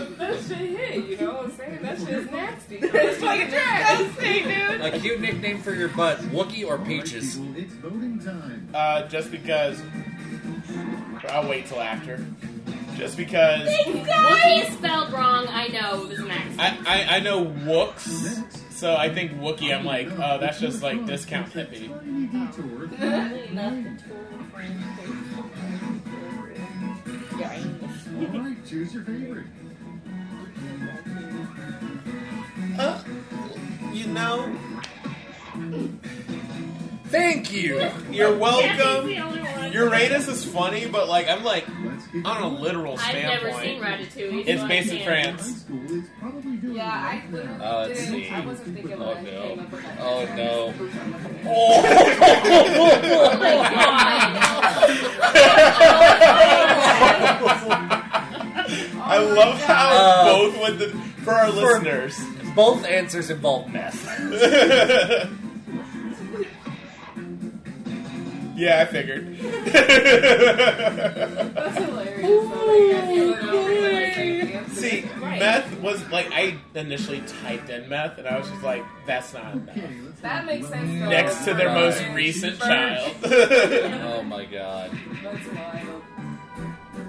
[0.48, 1.82] shit hit, you know what I'm saying?
[1.82, 2.76] That shit is nasty.
[2.76, 4.80] It's fucking disgusting, dude.
[4.80, 7.36] A cute nickname for your butt: Wookie or Peaches.
[7.56, 8.68] it's voting time.
[8.72, 9.82] Uh, just because.
[11.28, 12.24] I'll wait till after.
[12.96, 13.68] Just because.
[13.68, 15.46] Wookie is spelled wrong.
[15.48, 16.06] I know.
[16.06, 16.58] This is an accent.
[16.86, 20.82] I, I, I know Wooks, Next, so I think Wookie, I'm like, oh, that's just
[20.82, 21.90] like discount hippie.
[28.18, 29.46] All right, choose your favorite.
[32.78, 33.02] Uh,
[33.92, 34.54] you know,
[37.08, 37.88] Thank you.
[38.10, 39.06] you're welcome.
[39.08, 39.72] the only one.
[39.72, 41.84] Uranus is funny, but like, I'm like, on
[42.16, 42.60] a going.
[42.60, 43.64] literal I've never standpoint.
[43.64, 43.80] seen
[44.32, 44.44] Ratatouille.
[44.46, 45.40] It's so I based in can't.
[45.40, 45.60] France.
[45.62, 47.64] school is probably doing Yeah, I literally now.
[47.64, 48.14] Uh, let's didn't.
[48.14, 48.28] see.
[48.30, 49.42] I wasn't thinking Oh, when I no.
[49.42, 49.98] came up with that.
[50.00, 50.72] Oh, no.
[50.76, 51.46] Bruce, I'm looking at it.
[53.12, 55.56] Oh my god.
[59.08, 60.88] I love how Uh, both with the
[61.22, 62.18] for our listeners.
[62.54, 64.02] Both answers involve meth.
[68.56, 69.36] yeah, I figured.
[70.46, 72.26] That's hilarious.
[72.26, 74.74] So, like, I feel it over and I say the answer.
[74.80, 75.38] See, Right.
[75.40, 79.52] meth was like I initially typed in meth, and I was just like, "That's not
[79.54, 81.08] enough." Okay, let's That makes sense, though.
[81.08, 82.14] Next to their most Right.
[82.14, 83.12] recent child.
[83.22, 84.90] Oh my god.
[85.22, 86.02] That's wild.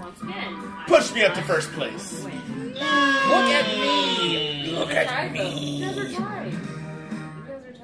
[0.00, 0.72] Once again.
[0.86, 2.22] Push me up to first place.
[2.24, 4.66] Look at me.
[4.68, 4.78] Mm.
[4.78, 5.50] Look at Tied, though.
[5.50, 5.80] me.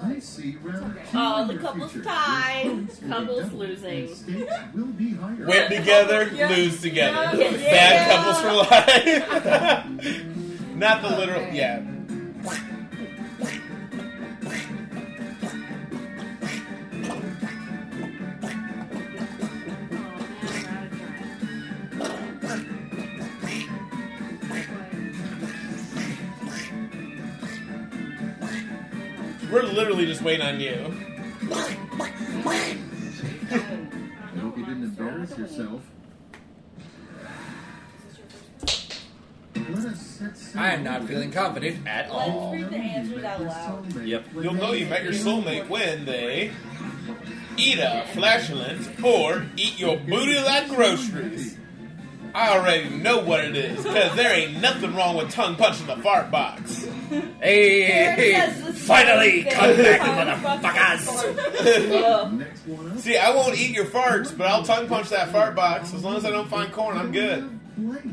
[0.05, 0.23] I tied.
[0.23, 1.03] see round Okay.
[1.11, 2.05] two Oh, uh, in the your couple's future.
[2.09, 2.65] tied.
[2.67, 4.09] Votes will be Couple's losing.
[4.75, 5.47] will be higher.
[5.47, 6.49] Win together, Yeah.
[6.49, 7.37] lose together.
[7.37, 7.51] Yeah.
[7.71, 9.85] Bad couples for life.
[10.77, 11.43] Not the literal.
[11.43, 11.57] Okay.
[11.57, 11.83] Yeah.
[29.55, 30.93] We're literally just waiting on you.
[31.53, 31.77] I
[34.41, 35.81] hope you didn't embarrass yourself.
[39.55, 42.53] Let us set sail I am not feeling confident at Let's all.
[42.53, 44.05] read the answers out loud.
[44.05, 44.25] Yep.
[44.35, 46.51] You'll know you met your soulmate when they
[47.57, 51.57] eat a flatulence or eat your booty like groceries.
[52.35, 55.97] I already know what it is, because there ain't nothing wrong with tongue punching the
[55.99, 56.85] fart box.
[57.41, 62.03] Hey, finally, come back, motherfuckers.
[62.05, 62.33] Ugh.
[62.33, 63.05] Next.
[63.05, 65.95] See, I won't eat your farts, but I'll tongue punch that fart box.
[65.95, 67.49] As long as I don't find corn, I'm good.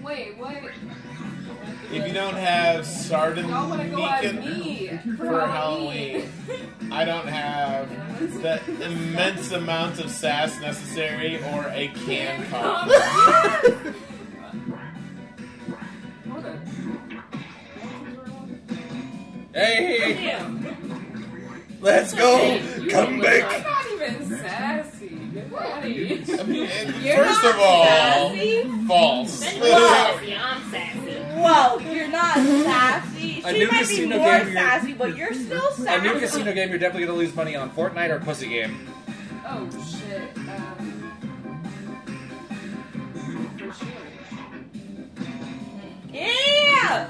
[0.04, 0.56] Wait, what?
[1.92, 6.22] If you don't have sardine Y'all want to go as beacon for, for Halloween?
[6.48, 7.90] Halloween, I don't have
[8.42, 13.94] the immense amount of sass necessary or a can coffee.
[19.54, 21.78] Hey, Damn.
[21.82, 22.42] let's go.
[22.80, 23.44] You Come back.
[23.44, 25.18] like- I'm not even sassy.
[25.34, 26.68] I mean,
[27.04, 28.64] You're first not of all, sassy.
[28.88, 29.40] false.
[29.40, 30.36] Then you're sassy.
[30.36, 31.12] I'm sassy.
[31.36, 32.36] Whoa, you're not
[32.66, 33.42] sassy.
[33.44, 35.82] A She new might be more game, sassy, but you're still sassy.
[35.84, 36.08] A sassy.
[36.08, 38.88] new casino game you're definitely gonna lose money on: Fortnite or Pussy Game.
[39.46, 40.38] Oh shit.
[40.38, 41.14] Um,
[43.58, 43.88] for sure.
[46.14, 47.10] Yeah.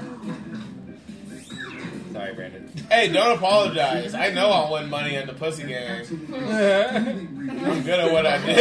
[2.12, 2.68] Sorry, Brandon.
[2.90, 4.14] Hey, don't apologize.
[4.14, 6.04] I know I won money on the pussy game.
[6.34, 8.52] I'm good at what I do.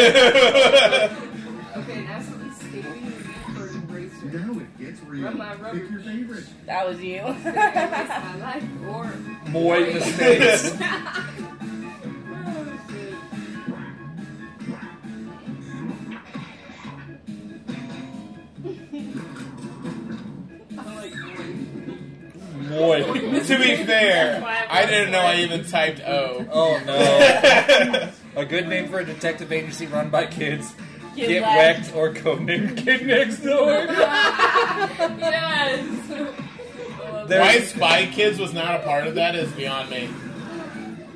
[1.82, 2.48] okay, that's what the.
[4.38, 5.32] Now it gets real.
[5.32, 5.56] My.
[5.56, 6.46] Pick your favorite.
[6.66, 7.22] That was you.
[7.24, 8.64] my life
[9.94, 10.72] mistakes.
[22.70, 23.04] Boy.
[23.52, 26.46] To be fair, I didn't know I even typed O.
[26.52, 28.10] Oh no.
[28.42, 30.74] A good name for a detective agency run by kids.
[31.18, 31.94] Get Get, whacked.
[31.94, 33.72] wrecked or codename Kid Next Door.
[35.20, 36.08] yes.
[37.28, 40.10] There's- Why Spy Kids was not a part of that is beyond me.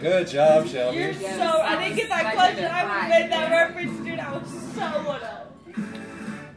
[0.02, 0.98] Good job, Shelby.
[0.98, 1.62] You're Yes, so.
[1.62, 2.66] I didn't get that I question.
[2.66, 4.20] I would have made that reference, dude.
[4.20, 5.48] I was so would have.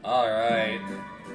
[0.05, 0.81] All right.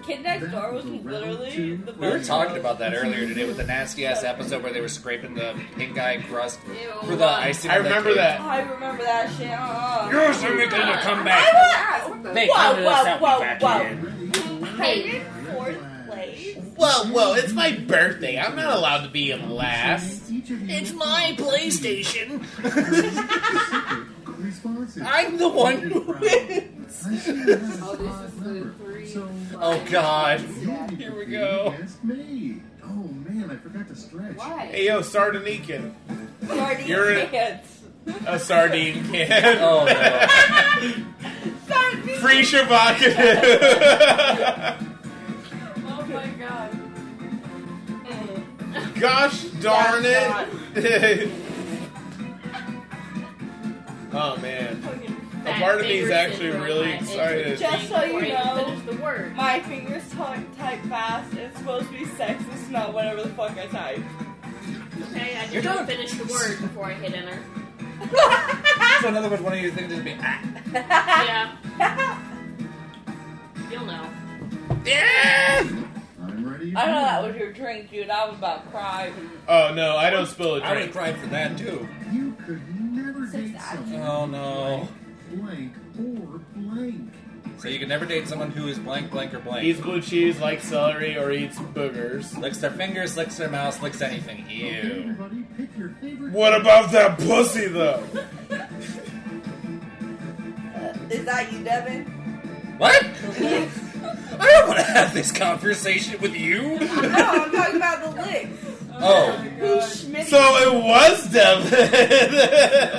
[0.05, 3.63] Kid Next Door was literally the We were talking about that earlier today with the
[3.63, 7.07] nasty ass episode where they were scraping the pink eye crust Ew.
[7.07, 7.71] for the icing.
[7.71, 8.17] I on remember cake.
[8.17, 8.41] that.
[8.41, 9.49] I remember that shit.
[9.51, 10.09] Uh-uh.
[10.11, 11.45] You're suddenly gonna come back.
[11.53, 12.23] I want.
[12.33, 14.63] They Whoa, counted us out, whoa, we back whoa, in.
[14.77, 16.55] Hey, fourth place.
[16.75, 18.39] Whoa, whoa, it's my birthday.
[18.39, 20.23] I'm not allowed to be in last.
[20.29, 22.43] It's my PlayStation.
[24.43, 25.03] Responses.
[25.05, 27.03] I'm the one who wins.
[27.05, 29.07] Oh, this is the three.
[29.07, 29.29] So,
[29.59, 30.39] Oh God.
[30.41, 31.73] Here we go.
[31.75, 32.61] Against me.
[32.83, 32.87] Oh
[33.27, 34.35] man, I forgot to stretch.
[34.35, 34.65] Why?
[34.67, 35.93] Hey, yo, Sardinican.
[36.47, 37.79] Sardine You're- cans.
[38.27, 39.57] A sardine can.
[39.61, 40.27] Oh no.
[41.67, 42.19] Sardine.
[42.19, 43.09] Free Shabaka.
[45.85, 46.69] Oh my god.
[48.99, 51.29] Gosh darn That's it.
[54.13, 54.83] oh, man.
[55.45, 57.47] A part of me is actually really excited.
[57.47, 58.63] itch Just so you know.
[58.63, 59.35] finish the word.
[59.35, 61.33] My fingers type, type fast.
[61.33, 63.99] It's supposed to be sexist, not whatever the fuck I type.
[65.11, 67.39] Okay, I You're didn't finish the word before I hit enter.
[69.01, 71.57] So in other words, one of your things is be ah.
[71.77, 72.19] Yeah,
[73.71, 74.09] you'll know.
[74.85, 75.67] Yeah.
[76.21, 76.73] I'm ready.
[76.75, 78.09] I know that was your drink, dude.
[78.09, 79.11] I was about to cry.
[79.47, 80.93] Oh, no, I don't spill a I would have drink.
[80.93, 81.87] cry for that too.
[82.13, 82.61] You could
[83.33, 84.87] never Six date out of someone Oh no.
[85.33, 87.13] blank or blank.
[87.59, 89.63] So you can never date someone who is blank, blank, or blank.
[89.65, 92.35] Eats blue cheese, likes celery, or eats boogers.
[92.37, 94.43] licks their fingers, licks their mouth, licks anything.
[94.45, 95.45] Okay, Ew.
[95.57, 96.31] pick your favorite.
[96.31, 98.03] What about that pussy, though?
[101.09, 102.05] Is that you, Devin?
[102.77, 103.03] What?
[103.05, 106.79] I don't want to have this conversation with you.
[106.79, 108.72] No, I'm talking about the licks.
[108.95, 109.31] Oh.
[109.59, 111.73] Who's So it was Devin.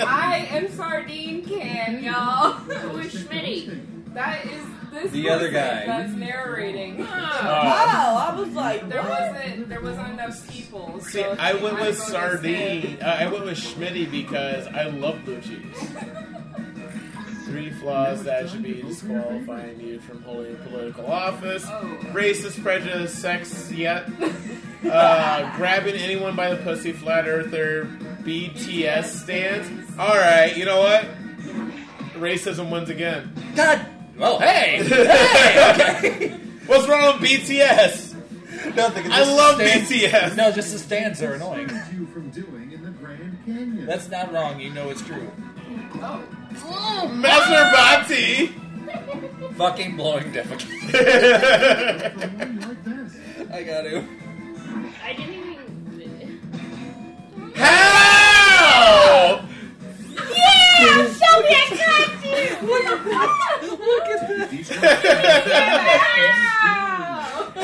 [0.07, 2.53] I am sardine can, y'all.
[2.53, 3.81] Who is Schmitty?
[4.15, 5.87] That is this The other person guy.
[5.87, 7.01] that's narrating.
[7.01, 9.33] Oh, I was like, There what?
[9.35, 11.01] wasn't there wasn't enough people.
[11.01, 12.99] So See, I went with go sardine.
[13.03, 15.91] Uh, I went with Schmitty because I love blue cheese.
[17.47, 21.65] Three flaws that should be disqualifying you from holding political office.
[21.69, 21.83] Oh.
[22.13, 24.09] Racist, prejudice, sex, yet.
[24.91, 27.85] Uh, grabbing anyone by the pussy, flat earther,
[28.23, 29.99] BTS stance.
[29.99, 31.07] Alright, you know what?
[32.15, 33.33] Racism wins again.
[33.57, 33.87] God.
[34.21, 34.83] Oh, hey.
[34.85, 35.95] Hey.
[36.05, 36.29] Okay.
[36.67, 38.15] What's wrong with BTS?
[38.75, 39.07] Nothing.
[39.13, 40.37] I just the love stands- BTS.
[40.37, 41.69] No, just the stands are annoying.
[41.95, 43.85] You from doing in the Grand Canyon?
[43.87, 44.59] That's not wrong.
[44.61, 45.31] You know it's true.
[45.97, 47.11] Oh.
[47.13, 48.53] Masturbati!
[49.57, 50.93] Fucking blowing defecate.
[52.21, 53.17] Someone like this.
[53.53, 54.05] I got to.
[55.03, 55.55] I didn't even.
[57.55, 59.45] How?
[60.15, 62.41] Yeah, Shelby, I cracked you.
[62.69, 62.87] Look
[64.09, 64.49] at that.
[64.51, 64.71] These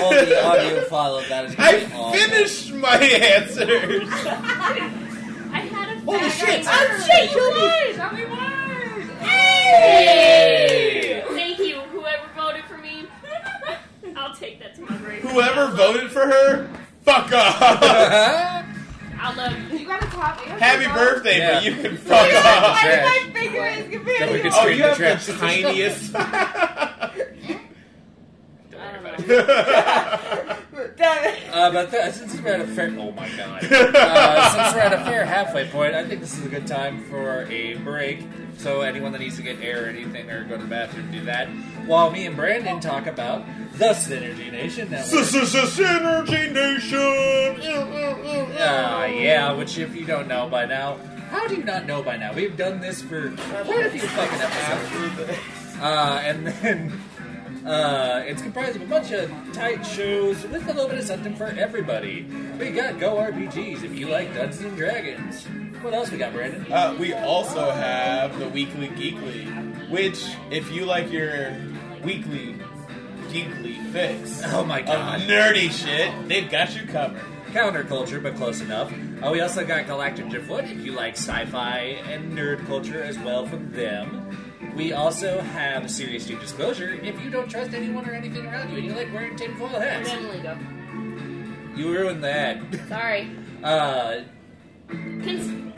[0.03, 2.13] Oh, the audio file of that is going to be I awful.
[2.19, 4.09] finished my answers.
[4.11, 4.13] I
[5.71, 6.65] had a Holy shit.
[6.65, 6.71] finger.
[6.71, 7.95] Oh shit, you won.
[7.95, 9.01] Shelby won!
[9.21, 11.23] Hey!
[11.29, 13.07] Thank you, whoever voted for me.
[14.17, 15.23] I'll take that to my grave.
[15.23, 16.69] Whoever voted for her,
[17.11, 17.57] fuck off.
[19.23, 19.79] I love you.
[19.81, 20.65] You got a top answer.
[20.65, 20.95] Happy though.
[20.95, 21.55] birthday, Yeah.
[21.55, 22.83] but you can fuck off.
[22.83, 23.27] Why did Trash.
[23.27, 24.97] my finger is we compared could Oh, screen you the have
[28.81, 30.59] trash.
[30.73, 31.51] the tiniest.
[31.53, 34.93] Uh, but th- since we're at a fair, oh my god, uh, since we're at
[34.93, 38.23] a fair halfway point, I think this is a good time for a break.
[38.59, 41.25] So anyone that needs to get air or anything or go to the bathroom, do
[41.25, 41.49] that.
[41.87, 43.45] While me and Brandon talk about
[43.79, 45.25] the Synergy Nation Network.
[45.25, 47.57] Synergy Nation.
[48.59, 50.99] Ah, yeah, which if you don't know by now,
[51.31, 52.33] how do you not know by now?
[52.35, 55.39] We've done this for quite a few fucking episodes.
[55.81, 56.93] Uh, and then
[57.67, 61.35] uh, it's comprised of a bunch of tight shows with a little bit of something
[61.37, 62.27] for everybody.
[62.59, 65.45] We got Go RPGs if you like Dungeons and Dragons.
[65.83, 66.71] What else we got, Brandon?
[66.73, 71.55] Uh, we also have the Weekly Geekly, which, if you like your
[72.05, 72.57] weekly
[73.29, 75.21] geekly fix Oh my of god.
[75.23, 77.23] nerdy shit, they've got you covered.
[77.53, 78.93] Counterculture, but close enough.
[79.23, 83.45] Uh, we also got Galactic Driftwood if you like sci-fi and nerd culture as well
[83.47, 84.40] from them.
[84.77, 88.71] We also have a Serious Due Disclosure if you don't trust anyone or anything around
[88.71, 90.11] you and you like wearing tinfoil hats.
[90.11, 90.57] Emily, go.
[91.77, 92.59] You ruined that.
[92.89, 93.31] Sorry.
[93.63, 94.21] Uh,
[94.89, 95.73] Con-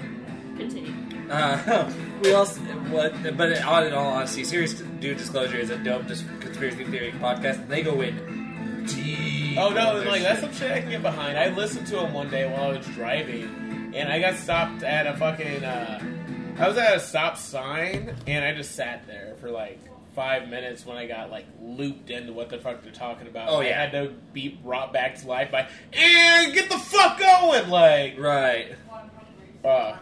[0.57, 0.93] continue.
[1.31, 2.61] uh, we also
[2.91, 7.13] what, but all in all honesty, Serious Dude Disclosure is a dope dis- conspiracy theory
[7.13, 7.61] podcast.
[7.63, 9.59] and They go in deep.
[9.59, 10.51] Oh no, with their like that's shit.
[10.55, 11.39] some shit I can get behind.
[11.39, 15.07] I listened to him one day while I was driving, and I got stopped at
[15.07, 15.65] a fucking.
[15.65, 16.01] Uh,
[16.59, 19.81] I was at a stop sign, and I just sat there for like
[20.15, 23.49] five minutes when I got like looped into what the fuck they're talking about.
[23.49, 27.19] Oh, yeah, I had to be brought back to life by and get the fuck
[27.19, 28.19] going, like.
[28.19, 28.75] right.
[29.65, 29.97] Uh,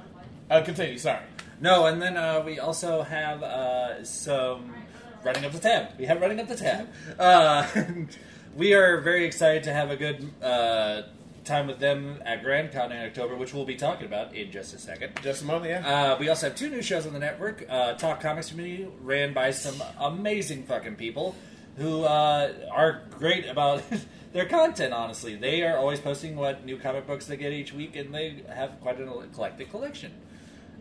[0.51, 0.99] uh, continue.
[0.99, 1.21] Sorry.
[1.61, 4.75] No, and then uh, we also have uh, some
[5.23, 5.91] running up the tab.
[5.99, 6.89] We have running up the tab.
[7.19, 7.67] Uh,
[8.57, 11.03] we are very excited to have a good uh,
[11.45, 14.75] time with them at Grand Con in October, which we'll be talking about in just
[14.75, 15.13] a second.
[15.23, 16.13] Just a moment, yeah.
[16.13, 17.65] Uh, we also have two new shows on the network.
[17.69, 21.35] Uh, Talk Comics Community, ran by some amazing fucking people
[21.77, 23.83] who uh, are great about
[24.33, 24.93] their content.
[24.93, 28.43] Honestly, they are always posting what new comic books they get each week, and they
[28.55, 30.13] have quite an eclectic collection.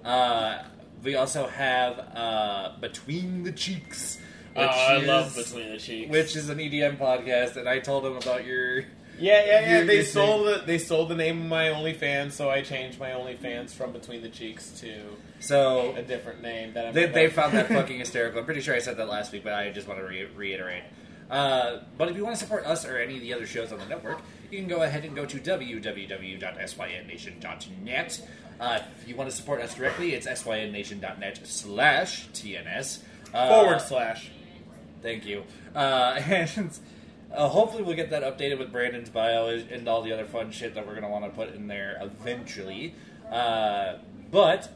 [0.03, 0.63] Uh,
[1.03, 4.17] we also have uh, Between the Cheeks.
[4.55, 6.11] oh, which I is- love Between the Cheeks.
[6.11, 8.83] Which is an EDM podcast, and I told them about your.
[9.19, 9.79] Yeah, yeah, yeah.
[9.81, 13.09] You- They sold the they sold the name of my OnlyFans, so I changed my
[13.11, 14.93] OnlyFans from Between the Cheeks to
[15.39, 16.93] So a different name that I'm.
[16.93, 18.39] They, they found that fucking hysterical.
[18.39, 20.83] I'm pretty sure I said that last week, but I just want to re- reiterate.
[21.29, 23.77] Uh, but if you want to support us or any of the other shows on
[23.77, 28.21] the network, you can go ahead and go to www.synnation.net.
[28.59, 32.99] Uh, if you want to support us directly, it's synnation.net slash TNS.
[33.33, 34.31] Uh, forward slash.
[35.01, 35.43] Thank you.
[35.75, 36.69] Uh, and
[37.33, 40.75] uh, hopefully we'll get that updated with Brandon's bio and all the other fun shit
[40.75, 42.95] that we're going to want to put in there eventually.
[43.31, 43.97] Uh,
[44.31, 44.69] but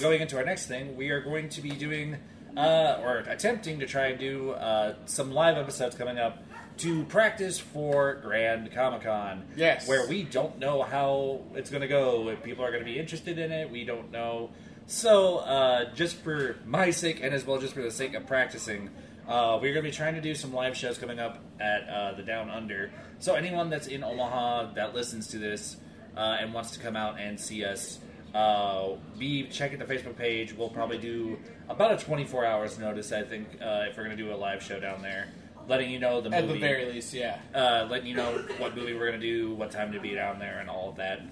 [0.00, 2.16] going into our next thing, we are going to be doing
[2.56, 6.42] uh, or attempting to try and do uh, some live episodes coming up
[6.78, 9.44] to practice for Grand Comic Con.
[9.56, 9.88] Yes.
[9.88, 12.98] Where we don't know how it's going to go, if people are going to be
[12.98, 14.50] interested in it, we don't know.
[14.86, 18.90] So, uh, just for my sake and as well just for the sake of practicing,
[19.28, 22.12] uh, we're going to be trying to do some live shows coming up at uh,
[22.12, 22.90] the Down Under.
[23.18, 25.76] So, anyone that's in Omaha that listens to this
[26.16, 27.98] uh, and wants to come out and see us,
[28.34, 30.52] uh, be checking the Facebook page.
[30.52, 34.22] We'll probably do about a 24 hours notice, I think, uh, if we're going to
[34.22, 35.28] do a live show down there.
[35.68, 37.40] Letting you know the movie At the very least, yeah.
[37.52, 40.38] uh, letting you know what movie we're going to do, what time to be down
[40.38, 41.22] there, and all of that.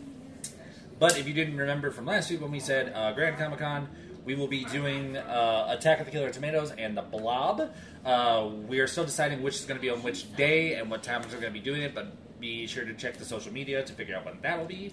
[0.98, 3.88] But if you didn't remember from last week when we said uh, Grand Comic Con,
[4.24, 7.70] we will be doing uh, Attack of the Killer Tomatoes and The Blob.
[8.04, 11.02] Uh, we are still deciding which is going to be on which day and what
[11.02, 13.82] times we're going to be doing it, but be sure to check the social media
[13.84, 14.92] to figure out when that will be.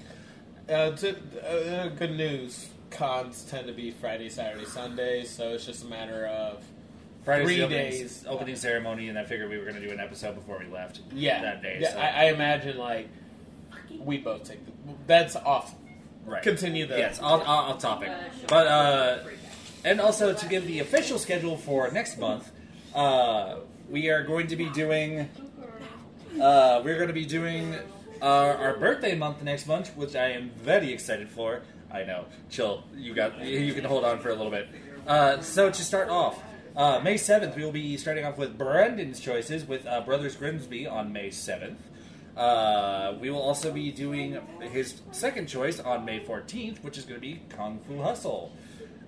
[0.69, 1.15] Uh, to,
[1.45, 2.69] uh, good news.
[2.91, 6.63] Cons tend to be Friday, Saturday, Sunday, so it's just a matter of
[7.23, 8.25] Friday's Three opening, days.
[8.27, 10.99] opening ceremony, and I figured we were going to do an episode before we left
[11.13, 11.77] yeah that day.
[11.79, 11.99] Yeah, so.
[11.99, 13.07] I, I imagine like
[13.97, 14.71] we both take the.
[15.07, 15.73] That's off.
[16.25, 16.43] Right.
[16.43, 16.97] Continue the.
[16.97, 18.11] Yes, off, off topic.
[18.47, 19.19] But uh,
[19.83, 22.51] and also to give the official schedule for next month,
[22.93, 23.57] uh,
[23.89, 25.29] we are going to be doing.
[26.39, 27.75] Uh, we're going to be doing
[28.21, 31.61] our, our birthday month next month, which I am very excited for.
[31.91, 32.25] I know.
[32.49, 32.83] Chill.
[32.95, 33.41] You got.
[33.41, 34.69] You can hold on for a little bit.
[35.07, 36.41] Uh, so to start off.
[36.73, 40.87] Uh, May 7th, we will be starting off with Brendan's choices with uh, Brothers Grimsby
[40.87, 41.75] on May 7th.
[42.41, 47.21] Uh, we will also be doing his second choice on May 14th, which is going
[47.21, 48.51] to be Kung Fu Hustle.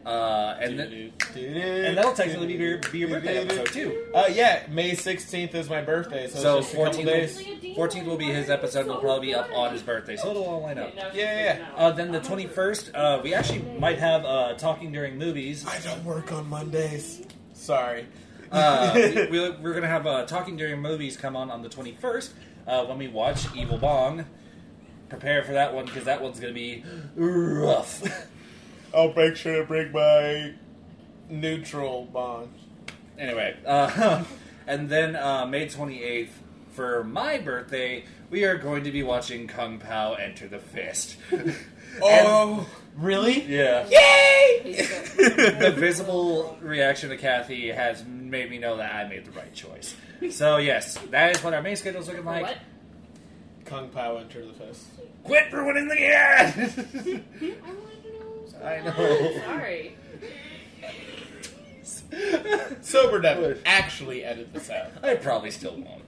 [0.06, 4.06] Uh, and, th- and that'll technically be your, be your birthday episode, too.
[4.14, 7.42] Uh, yeah, May 16th is my birthday, so, So it's just a 14th, days.
[7.76, 10.44] 14th will be his episode, and it'll probably be up on his birthday, so it'll
[10.46, 10.94] all line up.
[10.96, 11.70] Yeah, yeah, yeah.
[11.76, 15.66] Uh, then the 21st, uh, we actually might have uh, Talking During Movies.
[15.66, 17.26] I don't work on Mondays.
[17.54, 18.06] Sorry.
[18.52, 21.70] Uh, we, we, we're going to have uh, Talking During Movies come on on the
[21.70, 22.30] 21st
[22.68, 24.26] uh, when we watch Evil Bong.
[25.10, 26.84] Prepare for that one because that one's going to be
[27.16, 28.02] rough.
[28.96, 30.54] I'll make sure to bring my
[31.30, 32.54] neutral bond.
[33.18, 34.24] anyway, uh,
[34.68, 36.30] and then uh, May 28th,
[36.72, 41.18] for my birthday, we are going to be watching Kung Pow Enter the Fist.
[42.02, 43.44] Oh, really?
[43.44, 43.86] yeah.
[43.88, 44.74] Yay!
[45.60, 49.94] the visible reaction to Kathy has made me know that I made the right choice.
[50.32, 52.44] So, yes, that is what our main schedule is looking like.
[52.44, 52.58] what?
[53.66, 54.86] Kung Pow enter the fist.
[55.24, 57.24] Quit ruining the ad!
[58.64, 59.40] I know.
[59.46, 59.96] Sorry.
[62.82, 64.92] Sober Devin, actually edit this out.
[65.04, 66.04] I probably still won't.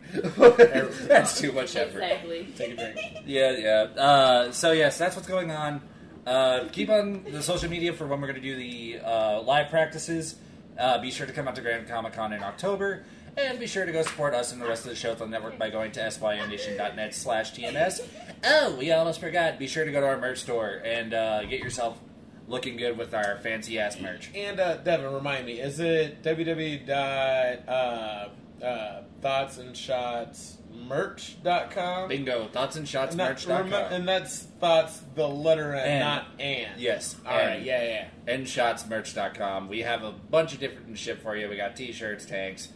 [1.07, 1.99] that's too much effort.
[2.01, 2.47] Exactly.
[2.55, 2.99] Take a drink.
[3.25, 4.01] Yeah, yeah.
[4.01, 5.81] Uh, so yes, that's what's going on.
[6.25, 9.69] Uh, keep on the social media for when we're going to do the uh, live
[9.69, 10.35] practices.
[10.77, 13.05] Uh, be sure to come out to Grand Comic Con in October,
[13.37, 15.37] And be sure to go support us and the rest of the shows on the
[15.37, 18.07] network by going to synnation.net slash TNS.
[18.45, 19.59] Oh, we almost forgot.
[19.59, 21.99] Be sure to go to our merch store and uh, get yourself
[22.47, 24.29] looking good with our fancy ass merch.
[24.33, 26.89] And uh, Devin, remind me, is it www.
[26.89, 28.29] Uh,
[28.63, 32.09] uh, thoughts and shots merch.com?
[32.09, 32.47] Bingo.
[32.47, 33.73] Thoughts and shots And, merch.com.
[33.73, 35.99] and that's thoughts, the letter N, N.
[35.99, 36.79] not and.
[36.79, 37.15] Yes.
[37.25, 37.65] All right, N.
[37.65, 38.33] yeah, yeah.
[38.37, 39.67] nshotsmerch.com.
[39.69, 41.49] We have a bunch of different shit for you.
[41.49, 42.69] We got t-shirts, tanks,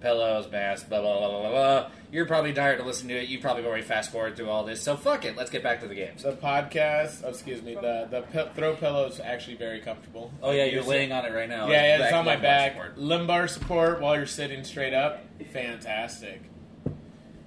[0.00, 1.90] pillows, masks, blah blah blah blah blah.
[2.12, 3.28] You're probably tired to listen to it.
[3.28, 4.82] You probably already fast forward through all this.
[4.82, 5.36] So fuck it.
[5.36, 6.22] Let's get back to the games.
[6.24, 10.32] The podcast, oh, excuse me, the the pe- throw pillow is actually very comfortable.
[10.42, 11.68] Oh yeah, you're laying on it right now.
[11.68, 12.72] Yeah, yeah, it's on my back.
[12.72, 12.98] support.
[12.98, 15.20] Lumbar support while you're sitting straight up.
[15.52, 16.42] Fantastic.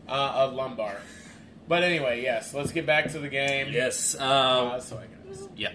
[0.07, 0.97] Uh, a lumbar.
[1.67, 3.67] But anyway, yes, let's get back to the game.
[3.71, 4.15] Yes.
[4.19, 5.47] Uh, Um, so I got this.
[5.55, 5.71] yeah.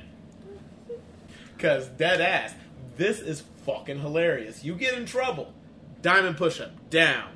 [1.57, 2.55] Because dead ass,
[2.97, 4.63] this is fucking hilarious.
[4.65, 5.53] You get in trouble.
[6.01, 7.31] Diamond push up, down.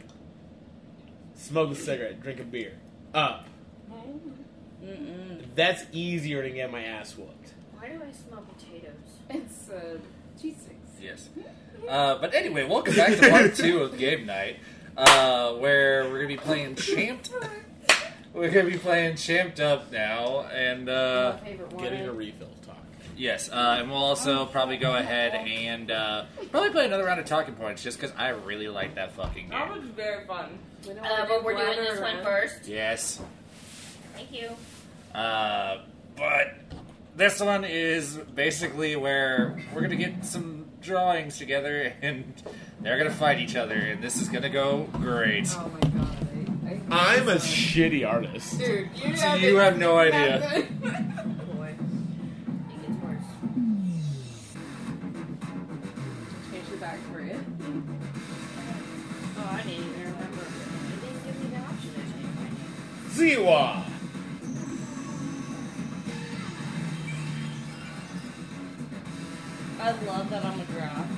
[1.34, 2.74] Smoke a cigarette, drink a beer,
[3.12, 3.46] up.
[4.82, 5.44] Mm-mm.
[5.54, 7.52] That's easier than get my ass whooped.
[7.76, 8.92] Why do I smell potatoes?
[9.28, 9.98] It's uh,
[10.40, 10.78] cheese sticks.
[11.00, 11.28] Yes.
[11.88, 14.58] Uh, but anyway, welcome back to part two of game night,
[14.96, 17.30] uh, where we're gonna be playing Champ'd.
[18.32, 21.84] We're gonna be playing Champ'd Up now, and uh, My favorite one.
[21.84, 22.61] Getting a refill talk.
[23.16, 27.26] Yes, uh, and we'll also probably go ahead and uh, probably play another round of
[27.26, 29.50] talking points just because I really like that fucking game.
[29.50, 30.58] That was very fun.
[30.86, 32.24] We don't Uh, wanna but we're doing bladder this one around.
[32.24, 32.66] first.
[32.66, 33.20] Yes,
[34.14, 34.50] Thank you.
[35.14, 35.78] uh,
[36.16, 36.54] but
[37.16, 42.42] this one is basically where we're gonna get some drawings together and
[42.80, 45.48] they're gonna fight each other, and this is gonna go great.
[45.56, 46.88] Oh my god.
[46.90, 48.58] I, I I'm a shitty artist.
[48.58, 50.66] Dude, you, So have you have no idea.
[63.22, 63.38] my name.
[63.38, 63.84] Ziwa.
[69.80, 71.08] I love that I'm a giraffe.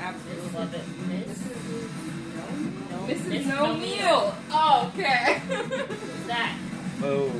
[0.00, 0.82] Absolutely love it.
[1.08, 1.38] Miss?
[2.90, 3.26] No, Mrs.
[3.26, 4.34] Miss No No Meal.
[4.50, 5.40] Oh, okay.
[6.26, 6.58] That?
[7.02, 7.30] Oh.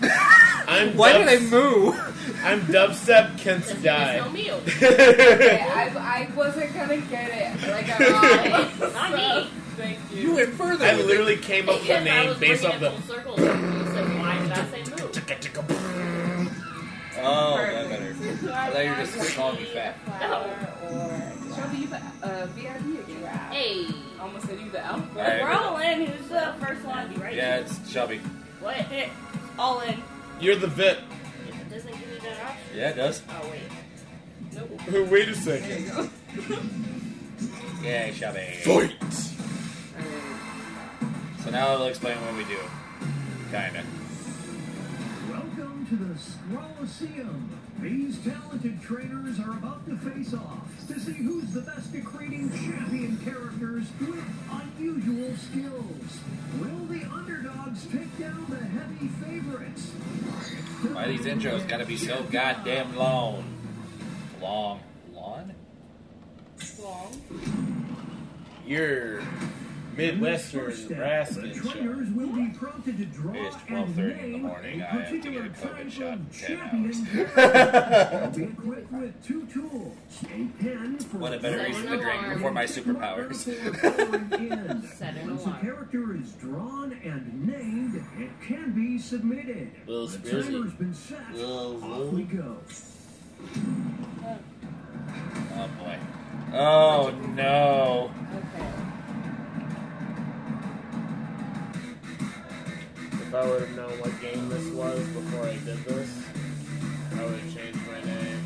[0.68, 1.98] I'm Why dub- did I move?
[2.44, 4.18] I'm dubstep Kent's Miss die.
[4.18, 4.60] No meal.
[4.68, 7.68] okay, I, I wasn't gonna get it.
[7.70, 8.90] Like at all.
[8.92, 9.50] Not So, me.
[9.84, 10.20] Thank you.
[10.22, 10.84] You went further.
[10.84, 12.90] I literally came up with a Because I name was based off it the.
[12.90, 13.38] full circle.
[13.38, 15.00] You said, why did I say move?
[17.26, 18.10] Oh, that better.
[18.52, 19.96] I thought you were just calling me fat.
[20.20, 21.54] No.
[21.54, 23.52] Shelby, you the uh, VIP again.
[23.52, 23.86] Hey.
[24.20, 25.18] Almost said you the alpha.
[25.18, 25.42] Alright.
[25.42, 26.06] We're all in.
[26.06, 27.08] Who's the first one?
[27.12, 27.34] Be right.
[27.34, 28.18] Yeah, it's Shelby.
[28.60, 28.76] What?
[29.58, 30.02] All in.
[30.40, 30.98] You're the VIP.
[31.70, 32.76] doesn't give me that option.
[32.76, 33.22] Yeah, it does.
[33.28, 33.60] Oh, wait.
[34.54, 35.10] Nope.
[35.10, 35.90] Wait a There you second.
[36.48, 36.58] go.
[37.82, 38.40] Yeah, Shelby.
[38.64, 39.33] Fight.
[41.44, 42.58] So now I'll explain what we do.
[43.50, 43.84] Kinda.
[45.28, 47.48] Welcome to the Scrolloseum.
[47.82, 52.48] These talented trainers are about to face off to see who's the best at creating
[52.48, 56.18] champion characters with unusual skills.
[56.58, 59.90] Will the underdogs take down the heavy favorites?
[60.94, 63.44] Why these intros gotta be so goddamn long?
[64.40, 64.80] Long.
[65.12, 65.52] Long?
[68.66, 69.20] You're
[69.96, 71.54] Midwestern First Nebraska.
[71.54, 71.60] Show.
[71.70, 74.80] trainers will be prompted to draw It's and 12:30 in the morning.
[74.80, 76.84] a I have to get a particular COVID type shot in of 10 champion
[77.36, 78.36] hours.
[78.36, 82.50] Be equipped with two tools: a pen for What a better reason to drink before
[82.52, 83.34] my superpowers.
[84.96, 85.60] Set an Once a alarm.
[85.60, 89.70] character is drawn and named, it can be submitted.
[89.86, 91.34] Little the timer's been set.
[91.34, 92.56] Little Off we go.
[95.56, 95.98] Oh boy.
[96.52, 98.10] Oh no.
[98.36, 98.73] Okay.
[103.34, 106.08] If I would have known what game this was before I did this,
[107.18, 108.44] I would have changed my name.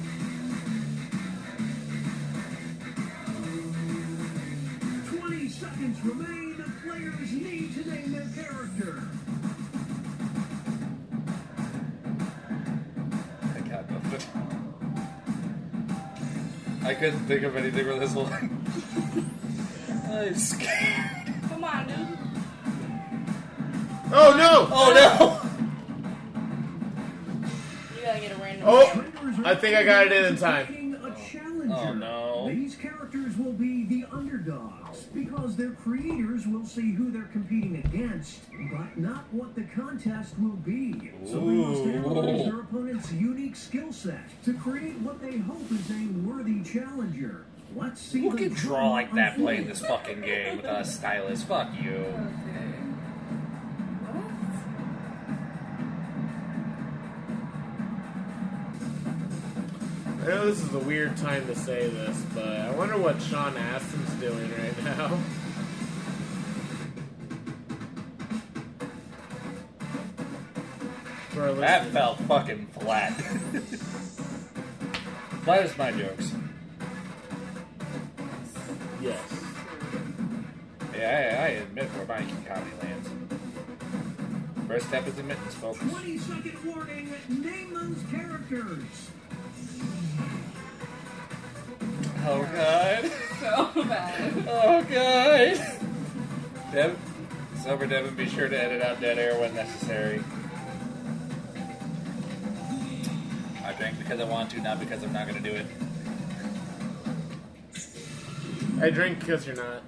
[5.10, 6.56] Twenty seconds remain.
[6.56, 9.02] The players need to name their character.
[13.54, 14.22] I got nothing.
[16.86, 18.32] I couldn't think of anything with this one.
[20.10, 21.34] I'm scared.
[21.50, 22.27] Come on, dude.
[24.10, 24.68] Oh no!
[24.72, 25.40] Oh no!
[27.96, 28.64] You gotta get a random.
[28.66, 28.90] Oh!
[28.90, 30.66] Trainers I think I got it in in time.
[30.66, 31.74] creating A challenger.
[31.74, 32.48] Oh, no.
[32.48, 38.40] These characters will be the underdogs because their creators will see who they're competing against,
[38.72, 41.10] but not what the contest will be.
[41.26, 45.90] So they must analyze their opponent's unique skill set to create what they hope is
[45.90, 47.44] a worthy challenger.
[47.76, 49.44] Let's see Who can draw like that unfold.
[49.46, 51.42] playing this fucking game with a stylus?
[51.42, 51.90] Fuck you.
[51.96, 52.77] Okay.
[60.28, 63.54] I know this is a weird time to say this, but I wonder what Sean
[63.54, 65.18] Astin's doing right now.
[71.34, 71.92] That listeners.
[71.92, 73.12] felt fucking flat.
[75.44, 76.32] flat as my jokes.
[79.00, 79.20] Yes.
[80.94, 83.08] Yeah, I, I admit where my comedy lands.
[84.66, 85.78] First step is admittance, folks.
[85.78, 87.12] 20 second warning.
[87.28, 89.10] Name those characters.
[92.26, 93.10] Oh god.
[93.38, 94.48] So bad.
[94.48, 95.78] Oh god.
[96.72, 96.98] Dev,
[97.62, 100.24] Sober Devin, be sure to edit out dead air when necessary.
[103.64, 105.66] I drank because I want to, not because I'm not gonna do it.
[108.80, 109.82] I drink because you're not.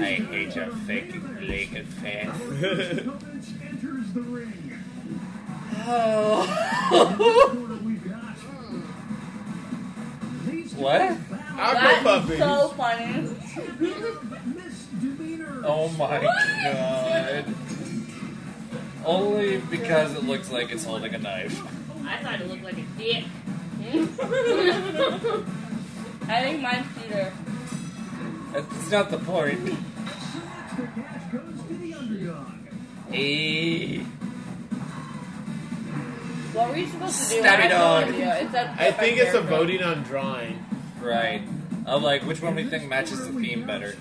[0.00, 2.28] I hate your fake lake of fat.
[2.28, 4.78] Opponent enters the ring.
[5.86, 7.68] Oh.
[10.76, 10.98] What?
[10.98, 12.38] battle Aqua That's puppies.
[12.38, 13.28] so funny.
[15.64, 16.20] Oh my
[16.64, 17.44] god.
[19.04, 21.60] Only because it looks like it's holding a knife.
[22.06, 23.24] I thought it looked like a dick.
[26.28, 27.32] I think mine's Peter.
[28.52, 29.76] That's not the point.
[33.10, 34.00] The
[36.52, 37.42] What were you supposed to do?
[37.42, 38.08] Stabby I dog.
[38.08, 40.62] It said I think it's a voting on drawing.
[41.00, 41.42] Right.
[41.86, 43.96] Of like, which one we think matches the theme better?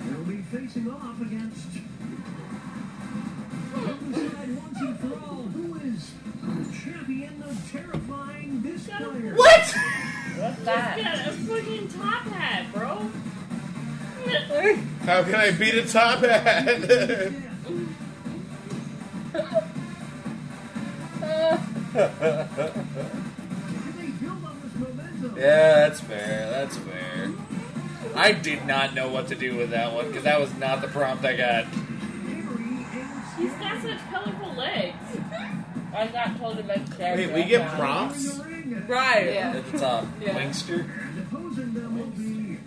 [0.00, 1.68] They'll be facing off against.
[3.74, 6.10] Who decide once and for all who is
[6.42, 9.34] the champion of terrifying this player?
[9.34, 9.74] What?
[10.36, 11.28] What's Got that?
[11.28, 13.10] a fucking top hat, bro.
[15.04, 17.32] How can I beat a top hat?
[25.36, 26.50] Yeah, that's fair.
[26.50, 27.30] That's fair.
[28.14, 30.88] I did not know what to do with that one because that was not the
[30.88, 31.64] prompt I got.
[33.38, 34.96] He's got such colorful legs.
[35.94, 37.16] I got told about character.
[37.16, 37.76] Wait, we get Yeah.
[37.76, 38.38] prompts?
[38.86, 39.34] Right.
[39.34, 39.50] Yeah.
[39.56, 40.34] At the top, Yeah.
[40.34, 42.58] Wingster, And opposing them will be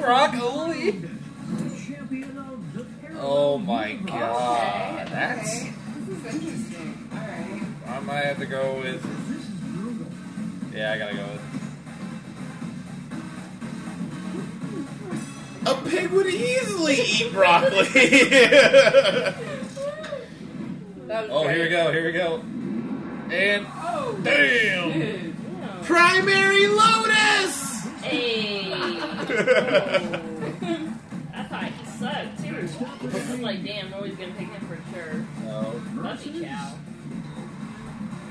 [0.00, 0.90] broccoli.
[0.90, 2.84] the champion of the
[3.20, 5.62] Oh my god, Okay, that's.
[5.62, 5.72] okay.
[6.06, 6.71] This is interesting.
[7.92, 8.02] Alright.
[8.02, 9.02] I might have to go with.
[9.28, 10.06] This is brutal.
[10.74, 11.42] Yeah, I gotta go with.
[15.64, 17.86] A pig would easily eat broccoli.
[21.14, 21.92] Oh, here we go.
[21.92, 22.36] Here we go.
[23.30, 25.34] And Oh, damn.
[25.84, 27.84] Primary Lotus!
[28.00, 28.72] Hey.
[31.34, 32.56] I thought he sucked too.
[32.56, 32.62] I
[33.28, 35.26] was like, damn, nobody's gonna pick him for sure.
[35.44, 35.82] No.
[36.02, 36.78] Puppy chow.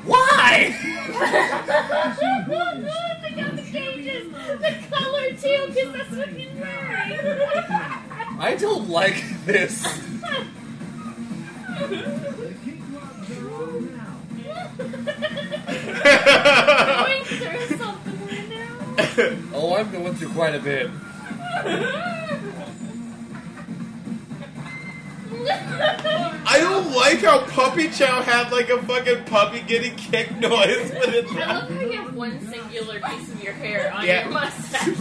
[0.06, 0.76] Why?
[3.22, 7.20] Pick out the cages, the color too, because that's what he's wearing.
[8.39, 9.82] I don't like this.
[9.82, 9.89] The
[12.64, 14.18] king gloves are on now.
[17.06, 18.68] Wings or something right now.
[19.54, 20.89] Oh, I'm going through quite a bit.
[25.48, 31.14] I don't like how Puppy Chow had like a fucking puppy getting kicked noise when
[31.14, 34.24] it I love how you have one singular piece of your hair on Yeah.
[34.26, 34.98] your mustache.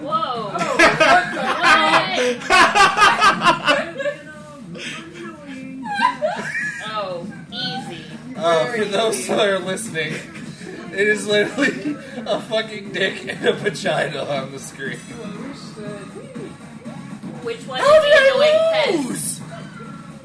[0.00, 0.52] Whoa.
[6.86, 8.04] oh, easy.
[8.36, 10.14] Uh, for those that are listening,
[10.92, 14.98] it is literally a fucking dick and a vagina on the screen.
[17.46, 18.58] Which one How is did the I annoying
[19.04, 19.10] pet?
[19.10, 19.40] lose?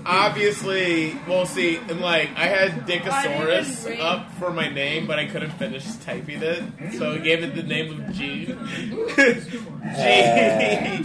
[0.03, 1.78] Obviously, we'll see.
[1.78, 5.51] And like, I had Dickosaurus Why did it up for my name, but I couldn't
[5.51, 6.63] finish typing it,
[6.97, 8.45] so I gave it the name of G.
[8.47, 8.55] G.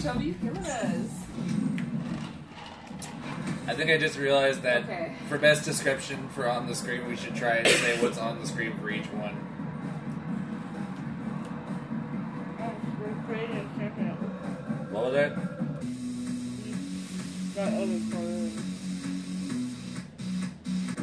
[0.03, 1.11] Chubby Humans.
[3.69, 5.13] I think I just realized that Okay.
[5.29, 8.47] for best description for on the screen, we should try and say what's on the
[8.47, 9.37] screen for each one.
[13.01, 14.15] We're creating a champion.
[14.91, 15.33] What was that?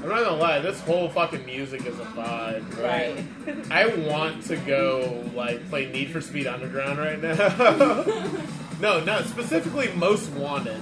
[0.04, 3.24] I'm not gonna lie, this whole fucking music is a vibe, right?
[3.46, 3.72] Right.
[3.72, 7.36] I want to go like play Need for Speed Underground right now.
[8.82, 10.82] no, no, specifically Most Wanted.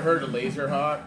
[0.00, 1.02] Ever heard of Lazerhawk?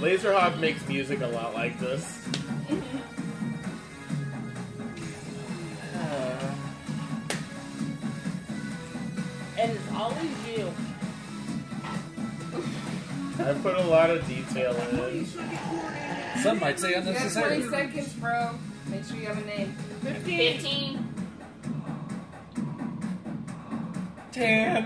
[0.00, 2.26] Lazerhawk makes music a lot like this.
[5.94, 6.54] Uh,
[9.56, 10.72] And it's always you.
[13.38, 15.26] I put a lot of detail in.
[16.42, 17.58] Some might say You got unnecessary.
[17.58, 18.50] 20 seconds, bro.
[18.88, 19.76] Make sure you have a name.
[20.02, 21.05] 15.
[24.36, 24.84] Tan.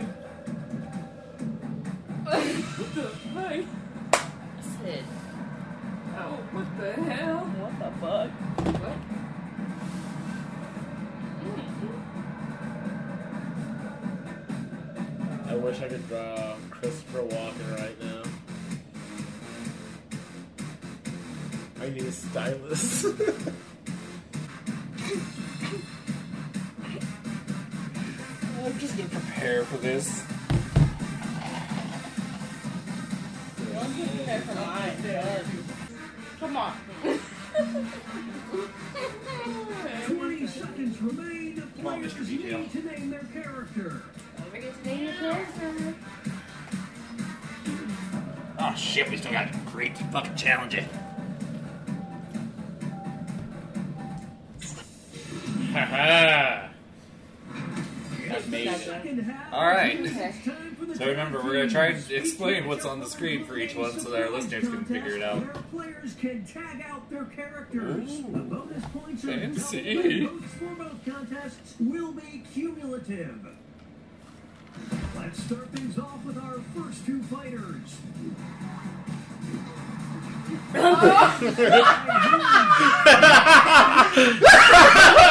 [2.23, 3.65] what the fuck?
[4.79, 5.05] Sid.
[6.17, 7.41] Oh, what the hell?
[7.59, 8.31] What the fuck?
[8.81, 8.99] What?
[15.49, 18.23] I wish I could draw Christopher Walken right now.
[21.81, 23.05] I need a stylus.
[29.51, 30.23] prepare for this.
[33.73, 34.97] Don't get prepared for mine.
[35.03, 35.45] but-
[36.39, 36.73] Come on.
[40.07, 41.63] 20 seconds remain.
[41.77, 42.29] Come on, Players Mr.
[42.29, 44.03] Need to name their character.
[44.39, 45.95] Don't forget to name your character.
[48.61, 50.85] Oh shit, we still got to create the fucking challenge it.
[50.85, 50.87] Eh?
[55.73, 56.71] Haha!
[58.31, 59.40] I made it.
[59.51, 59.53] Second half.
[59.53, 60.01] Alright.
[60.01, 63.45] It's time for the So remember, we're gonna try and explain what's on the screen
[63.45, 65.71] for each one so that our listeners can figure it out.
[65.71, 68.21] Players can tag out their characters.
[68.21, 68.33] Ooh.
[68.33, 69.95] The bonus points Fancy.
[69.95, 73.47] doubled, and votes for both contests will be cumulative.
[75.17, 77.97] Let's start things off with our first two fighters.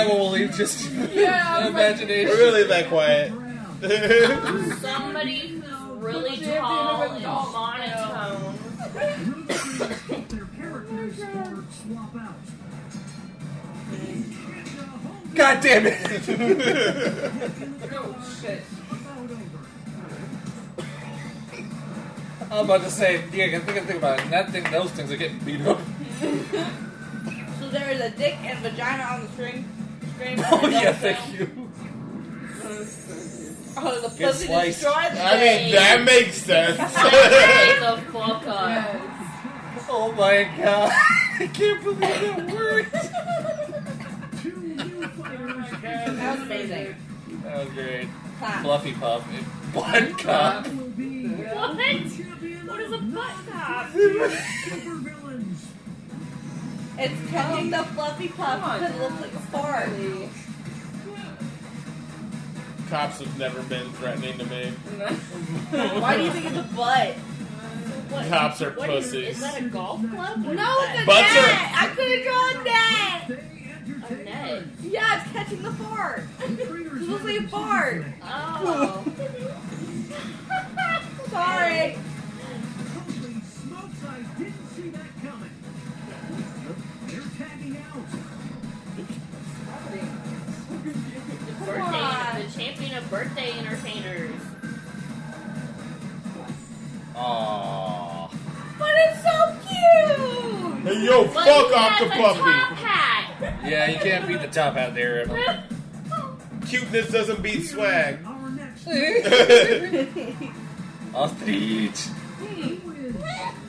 [0.00, 2.28] that one will leave just Yeah, imagination.
[2.30, 3.32] We're gonna that quiet.
[4.80, 8.58] Somebody who's really tall and monotone.
[8.94, 12.34] Rotate their characters or swap out.
[13.92, 14.24] And
[14.78, 15.96] a home God damn it!
[17.92, 18.62] Oh, shit.
[22.50, 24.24] I'm about to say, yeah, I can think, think about it.
[24.24, 25.78] And that thing, those things are getting beat up.
[27.60, 29.68] So there is a dick and vagina on the string.
[30.20, 30.44] Screen.
[30.50, 31.48] Oh yeah, thank you.
[33.82, 34.80] Oh, the Get pussy sliced.
[34.80, 36.76] destroyed the I mean, that makes sense.
[36.92, 36.92] Shut
[37.80, 39.00] the fuck up.
[39.88, 40.92] Oh my god.
[41.40, 42.92] I can't believe that worked.
[44.42, 45.80] Two new fighters.
[45.80, 46.94] That was amazing.
[47.42, 48.08] That was great.
[48.38, 48.62] Clap.
[48.62, 49.26] Fluffy Puff.
[49.32, 50.66] and Blood Cup.
[50.66, 51.76] Will be What?
[51.76, 53.88] What is a of butt cop?
[57.00, 57.22] Supervillains.
[57.22, 59.88] It's catching the fluffy puff because it looks like a fart.
[62.88, 64.66] Cops have never been threatening to me.
[66.00, 67.14] Why do you think it's a butt?
[67.14, 68.26] What?
[68.28, 69.28] Cops are What is, pussies.
[69.36, 70.38] is that a golf club?
[70.44, 73.44] No, it's a Butts are- I could have drawn net!
[74.06, 74.62] Stay A net.
[74.82, 76.24] Yeah, it's catching the fart.
[76.40, 78.04] Trainers It looks like a a fart.
[78.04, 79.04] decision Oh.
[81.30, 81.96] Sorry.
[91.74, 91.92] The on.
[91.92, 94.40] birthday, the champion of birthday entertainers.
[97.14, 98.30] Aww.
[98.78, 100.82] But it's so cute!
[100.84, 102.50] Hey, yo, But fuck he off the a top puppy.
[102.82, 103.54] hat.
[103.68, 105.22] Yeah, you can't beat the top out there.
[105.22, 105.64] Emma.
[106.66, 108.18] Cuteness doesn't beat swag.
[108.24, 108.86] Our next
[111.14, 112.00] Ostrich.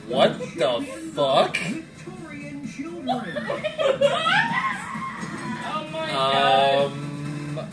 [0.08, 1.56] What the fuck?
[1.56, 3.36] Victorian children.
[5.64, 6.84] Oh my god.
[6.92, 7.11] Um,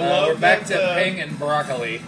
[0.00, 2.00] Uh, we're back to uh, Ping and Broccoli.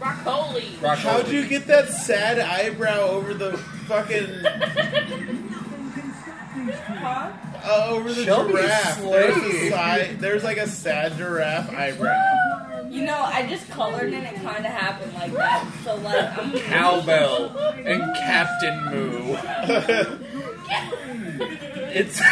[0.00, 0.64] Broccoli.
[0.80, 1.02] Broccoli.
[1.04, 4.42] How'd you get that sad eyebrow over the fucking.
[4.42, 6.92] Nothing can stop these two.
[6.94, 7.30] Huh?
[7.62, 9.02] uh, over the Shelby giraffe.
[9.02, 9.70] There's, a slay.
[9.70, 12.88] side, there's like a sad giraffe eyebrow.
[12.90, 15.72] You know, I just colored and it kind of happened like that.
[15.84, 19.36] So like, I'm Cowbell and Captain Moo.
[21.92, 22.24] It's the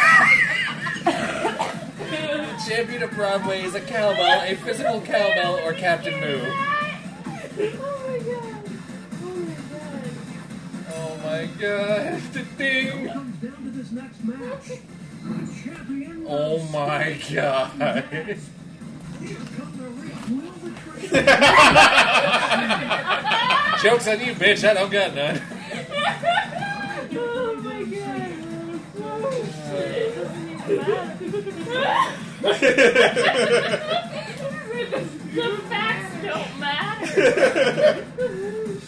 [2.69, 6.39] champion of Broadway is a cowbell, a physical cowbell, or Captain Moo.
[10.91, 12.13] Oh my god!
[12.13, 13.09] Oh the ding!
[13.09, 14.67] Comes down to this next match.
[14.67, 16.25] The champion.
[16.29, 17.71] Oh my god!
[17.79, 18.37] Here
[19.57, 21.25] come the Rick Will the Train.
[23.81, 24.63] Joke's on you, bitch.
[24.63, 25.41] I don't got none.
[27.17, 27.83] Oh my
[31.95, 32.15] god.
[32.41, 32.51] the
[35.69, 37.05] facts don't matter.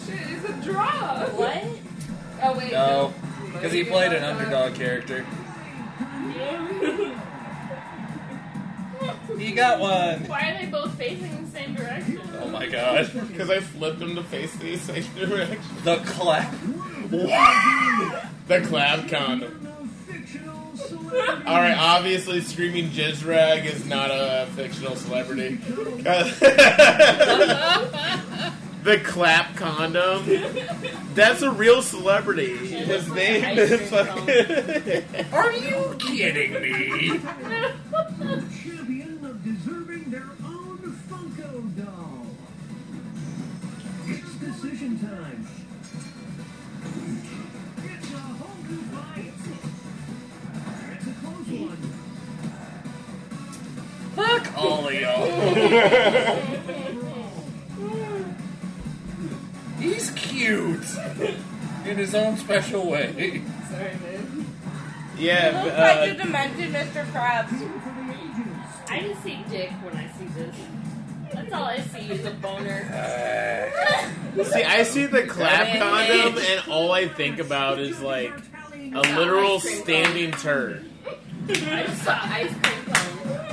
[0.05, 1.25] Shit, it's a draw.
[1.29, 1.63] What?
[2.43, 2.71] Oh wait.
[2.71, 3.13] No,
[3.53, 5.25] because he played an underdog character.
[9.37, 10.25] He got one.
[10.27, 12.21] Why are they both facing the same direction?
[12.41, 13.11] Oh my god.
[13.27, 15.59] Because I flipped him to face the same direction.
[15.83, 16.53] The clap.
[18.47, 19.70] The clap condom.
[20.71, 21.47] The fictional celebrity.
[21.47, 25.55] Alright, obviously Screaming Jizrag is not a fictional celebrity.
[28.83, 30.23] the clap condom.
[31.13, 32.55] That's a real celebrity.
[32.55, 35.05] His name is fucking.
[35.33, 37.19] Are you kidding me?
[54.21, 55.25] Fuck all of y'all.
[59.79, 60.85] He's cute.
[61.85, 63.41] In his own special way.
[63.69, 64.45] Sorry, man.
[65.17, 67.05] Yeah, looks uh, like the Dimension Mr.
[67.11, 67.49] Krabs.
[67.49, 68.47] For the ages.
[68.87, 70.55] I just see dick when I see this.
[71.33, 72.83] That's all I see is a boner.
[74.43, 78.33] see, I see the clap condom, and all I think about is like
[78.75, 80.85] a literal standing turd.
[81.49, 82.80] I just saw ice cream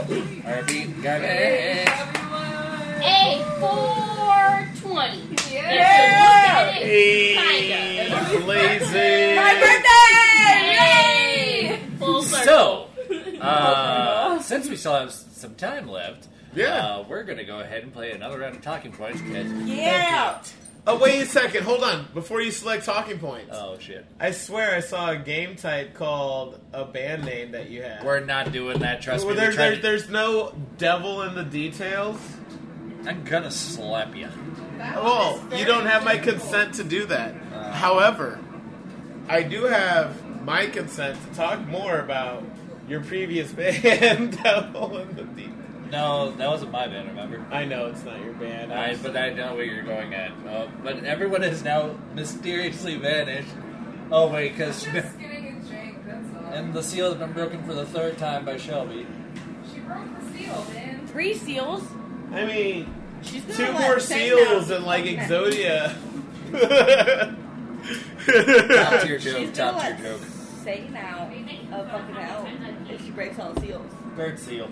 [0.09, 0.43] cone.
[0.43, 1.89] RB got it.
[3.01, 5.23] A four twenty.
[5.53, 6.73] Yeah!
[6.73, 7.37] Hey,
[8.45, 9.37] lazy.
[9.37, 10.75] My birthday!
[10.75, 11.81] Yay!
[11.99, 12.45] Full circle.
[12.45, 16.75] So, uh, since we still have s- some time left, Yeah.
[16.87, 19.21] uh, we're gonna go ahead and play another round of talking points.
[19.21, 20.39] 'cause- Yeah!
[20.91, 21.65] Oh, wait a second.
[21.65, 22.07] Hold on.
[22.15, 26.59] Before you select talking points, Oh shit, I swear I saw a game type called
[26.73, 28.03] a band name that you had.
[28.05, 29.03] we're not doing that.
[29.03, 29.41] Trust Well, me.
[29.41, 32.19] there, we tried there, to- there's no devil in the details.
[33.07, 34.29] I'm gonna slap oh, you.
[34.81, 37.35] Oh, you don't have my consent to do that.
[37.55, 37.73] Uh.
[37.73, 38.39] However,
[39.29, 42.43] I do have my consent to talk more about
[42.89, 45.53] your previous band, Devil in the Deep.
[45.91, 47.09] No, that wasn't my band.
[47.09, 47.45] Remember?
[47.51, 48.73] I know it's not your band.
[48.73, 50.33] I, but I know where you're going at.
[50.47, 53.49] Uh, but everyone has now mysteriously vanished.
[54.11, 56.53] Oh wait, because Just getting a drink, that's all.
[56.53, 59.07] and the seal has been broken for the third time by Shelby.
[59.73, 61.07] she broke the seal, man.
[61.09, 61.83] Three seals.
[62.33, 64.77] I mean, She's two let more seals out.
[64.79, 65.17] and like Okay.
[65.17, 65.95] Exodia.
[67.73, 69.37] Top tier joke.
[69.39, 70.29] She's Top gonna tier let joke.
[70.65, 72.47] Satan out of fucking hell
[72.91, 73.91] if she breaks all the seals.
[74.17, 74.69] Third seal.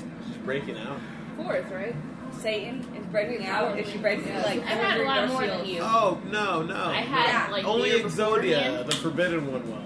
[0.47, 1.01] She's breaking out.
[1.37, 1.95] Fourth, right?
[2.41, 4.43] Satan is breaking out if she breaks Yeah.
[4.43, 5.81] like I've had a lot more than you.
[5.83, 6.75] Oh no, no!
[6.75, 7.53] I had Yeah.
[7.53, 9.83] like Only Exodia, the forbidden one, will.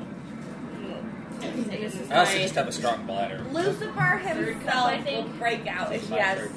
[1.43, 1.71] And mm.
[1.71, 3.43] this I also just have a strong bladder.
[3.51, 6.51] Lucifer Third himself cup, I will break out if she has.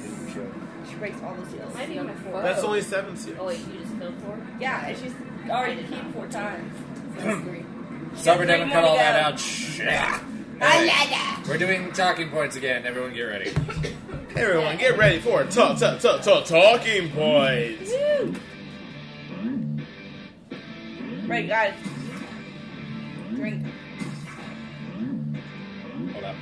[0.89, 1.73] She breaks all the seals.
[1.73, 2.43] Might be my fourth.
[2.43, 2.67] That's oh.
[2.67, 3.37] only seven seals.
[3.39, 4.37] Oh wait, you just filled four?
[4.59, 5.13] Yeah, and she's
[5.49, 6.73] already peed four times.
[7.17, 7.63] That's three.
[8.15, 9.89] Summer three doesn't cut all that go.
[9.89, 10.23] out.
[11.47, 12.85] We're doing talking points again.
[12.85, 13.51] Everyone, get ready.
[14.35, 17.91] Everyone, get ready for talk, talk, talk, talk, talking points.
[21.27, 21.73] Right, guys.
[23.35, 23.65] Drink.
[26.13, 26.35] Hold up.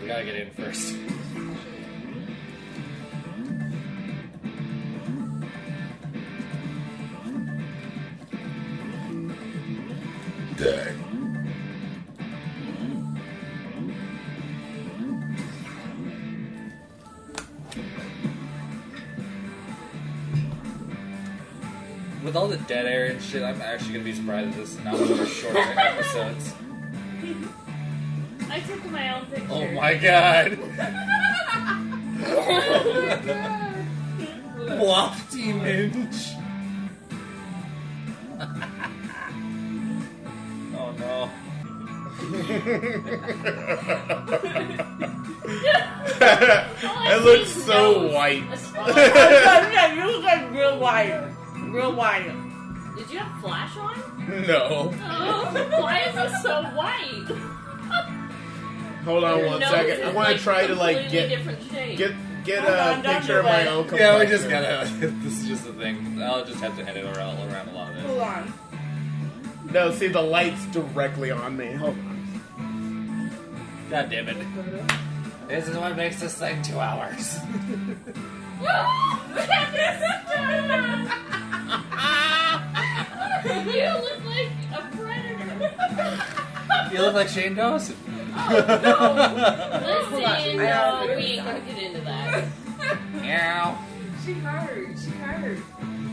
[0.00, 0.96] We gotta get in first.
[22.36, 24.84] With all the dead air and shit, I'm actually gonna be surprised if this is
[24.84, 26.52] not one of our shorter episodes.
[28.50, 29.46] I took my own picture.
[29.48, 30.58] Oh my god!
[34.84, 36.34] Lofty Minch!
[40.76, 41.30] oh no.
[47.08, 48.44] it looks so white.
[51.76, 51.98] Real mm-hmm.
[51.98, 52.96] white.
[52.96, 54.46] Did you have flash on?
[54.46, 54.94] no.
[55.04, 57.26] Oh, why is it so white?
[59.04, 60.00] Hold on Your one nose second.
[60.00, 62.14] is, I want to try to like get get
[62.44, 63.66] get Hold a on, picture of my it.
[63.68, 63.88] own.
[63.94, 64.90] Yeah, we just gotta.
[65.22, 66.20] This is just the thing.
[66.22, 68.06] I'll just have to edit around, around a lot of it.
[68.06, 68.52] Hold on.
[69.70, 71.72] No, see the light's directly on me.
[71.74, 73.30] Hold on.
[73.90, 74.36] God damn it.
[75.48, 77.38] This is what makes this thing two hours.
[83.72, 86.94] you look like a predator.
[86.94, 87.96] You look like Shane Dawson.
[88.38, 88.64] Oh, Listen,
[90.10, 92.44] Hold on, I no, gotta we ain't gonna get into that.
[93.22, 93.78] Meow.
[94.24, 94.98] She heard.
[94.98, 95.58] She heard.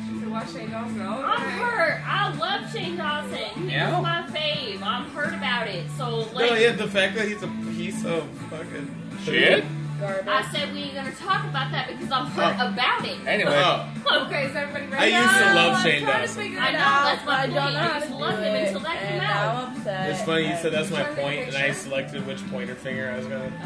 [0.07, 1.49] She said, watch Shane Dawson all the I'm time.
[1.59, 2.01] hurt.
[2.05, 3.37] I love Shane Dawson.
[3.63, 3.99] He's Yeah?
[4.01, 4.81] my fave.
[4.83, 5.85] I'm hurt about it.
[5.97, 9.63] So, like, No, yeah, the fact that he's a piece of fucking Shit.
[10.03, 10.27] Garbage.
[10.27, 12.67] I said we ain't gonna talk about that because I'm hurt Oh.
[12.73, 13.17] about it.
[13.25, 13.53] Anyway.
[13.55, 15.15] Oh, Okay, is everybody ready?
[15.15, 16.41] I used to No, love I'm Shane trying Dawson.
[16.41, 17.03] I it know, out.
[17.05, 17.73] that's my I don't point.
[17.73, 19.55] know I how used to to love do him it, until that came out.
[19.55, 20.09] I'm upset.
[20.09, 22.51] it's funny you said that's my Trying to point, take a and I selected which
[22.51, 23.51] pointer finger I was going.
[23.51, 23.57] to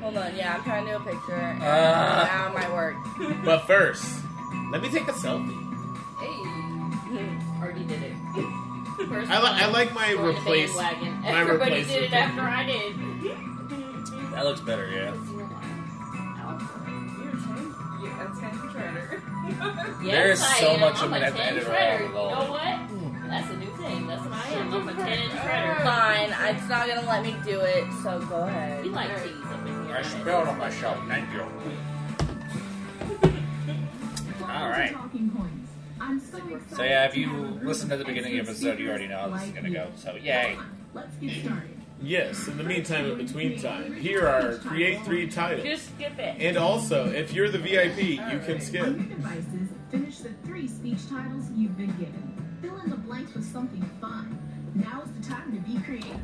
[0.00, 1.34] Hold on, yeah, I'm trying to do a picture.
[1.34, 2.24] and Uh.
[2.24, 2.94] now my work.
[3.44, 4.04] But first,
[4.72, 5.58] let me take a selfie.
[6.20, 6.38] Hey.
[7.62, 8.14] Already did it.
[9.08, 10.74] First I, li- I like my join replace.
[10.76, 10.92] my
[11.24, 12.02] Everybody did replacement.
[12.04, 14.32] it after I did.
[14.32, 15.12] That looks better, yeah.
[19.48, 20.80] Yes, There's I so am.
[20.80, 23.28] much I'm I'm gonna a have to 10 edit around You know what?
[23.28, 24.06] That's a new thing.
[24.06, 24.72] That's what I am.
[24.74, 25.82] I'm a 10 shredder.
[25.84, 28.84] Fine, it's not gonna let me do it, so go ahead.
[28.84, 29.96] We like cheese up in here.
[29.96, 30.98] I spelled it on my shelf.
[31.08, 31.40] Thank you.
[34.48, 34.92] All right.
[34.92, 35.70] Talking points.
[36.00, 38.52] I'm so excited So yeah, if you have a listened to the beginning of the
[38.52, 39.88] episode, you already know how this is gonna go.
[39.96, 40.56] So yay.
[40.94, 41.77] Let's get started.
[42.00, 45.66] Yes, in the meantime, in between time, here are create three titles.
[45.66, 46.36] Just skip it.
[46.40, 48.86] And also, if you're the VIP, you can skip.
[48.86, 49.16] On your skip.
[49.16, 52.58] devices, finish the three speech titles you've been given.
[52.62, 54.38] Fill in the blanks with something fun.
[54.74, 56.20] Now is the time to be creative.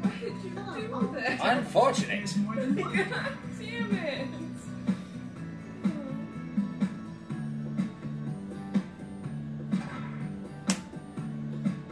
[0.00, 1.58] Why did you do that?
[1.58, 2.26] Unfortunate.
[2.26, 2.92] There's more than one.
[3.60, 4.28] Damn it.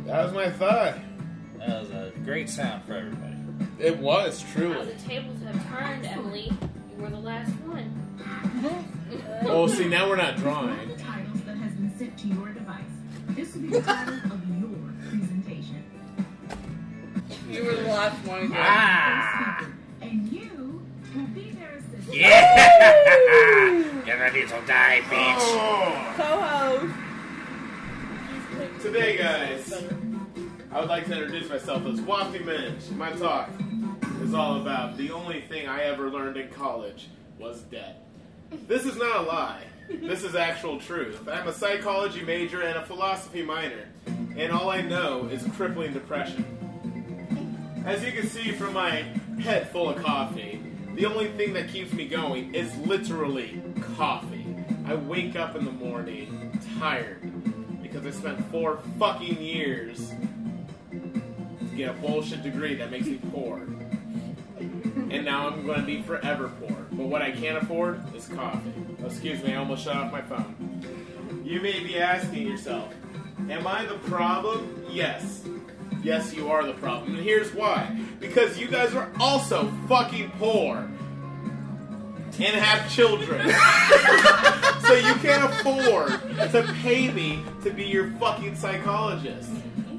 [0.06, 0.98] That was my thought.
[2.30, 3.34] That was a great sound for everybody.
[3.80, 4.86] It was How truly.
[4.92, 6.52] the tables have turned, Emily.
[6.96, 7.90] You were the last one.
[9.42, 10.78] Oh, see, now we're not One drawing.
[10.92, 12.84] of the titles that has been sent to your device.
[13.30, 15.82] This will be the title of your presentation.
[17.50, 18.52] You were the last one again.
[18.54, 19.66] Ah!
[20.00, 20.82] And you
[21.16, 22.14] will be their assistant.
[22.14, 24.02] Yeah!
[24.06, 25.34] Get ready to die, bitch.
[25.36, 26.14] Oh.
[26.16, 26.94] Co-host.
[28.82, 29.72] Today, guys,
[30.72, 32.90] I would like to introduce myself as Wafty Minch.
[32.92, 33.50] My talk
[34.22, 37.08] is all about the only thing I ever learned in college
[37.40, 38.06] was debt.
[38.68, 39.64] This is not a lie.
[39.88, 41.28] This is actual truth.
[41.28, 43.88] I'm a psychology major and a philosophy minor,
[44.36, 46.44] and all I know is crippling depression.
[47.84, 49.02] As you can see from my
[49.42, 50.62] head full of coffee,
[50.94, 53.60] the only thing that keeps me going is literally
[53.96, 54.46] coffee.
[54.86, 57.20] I wake up in the morning tired
[57.82, 60.12] because I spent four fucking years
[61.76, 63.58] get a bullshit degree that makes me poor.
[64.58, 66.76] And now I'm going to be forever poor.
[66.92, 68.72] But what I can't afford is coffee.
[69.02, 71.42] Oh, excuse me, I almost shut off my phone.
[71.44, 72.92] You may be asking yourself,
[73.48, 74.84] Am I the problem?
[74.90, 75.44] Yes.
[76.02, 77.16] Yes, you are the problem.
[77.16, 77.98] And here's why.
[78.20, 80.88] Because you guys are also fucking poor.
[82.38, 83.50] And have children.
[84.86, 86.08] so you can't afford
[86.52, 89.50] to pay me to be your fucking psychologist.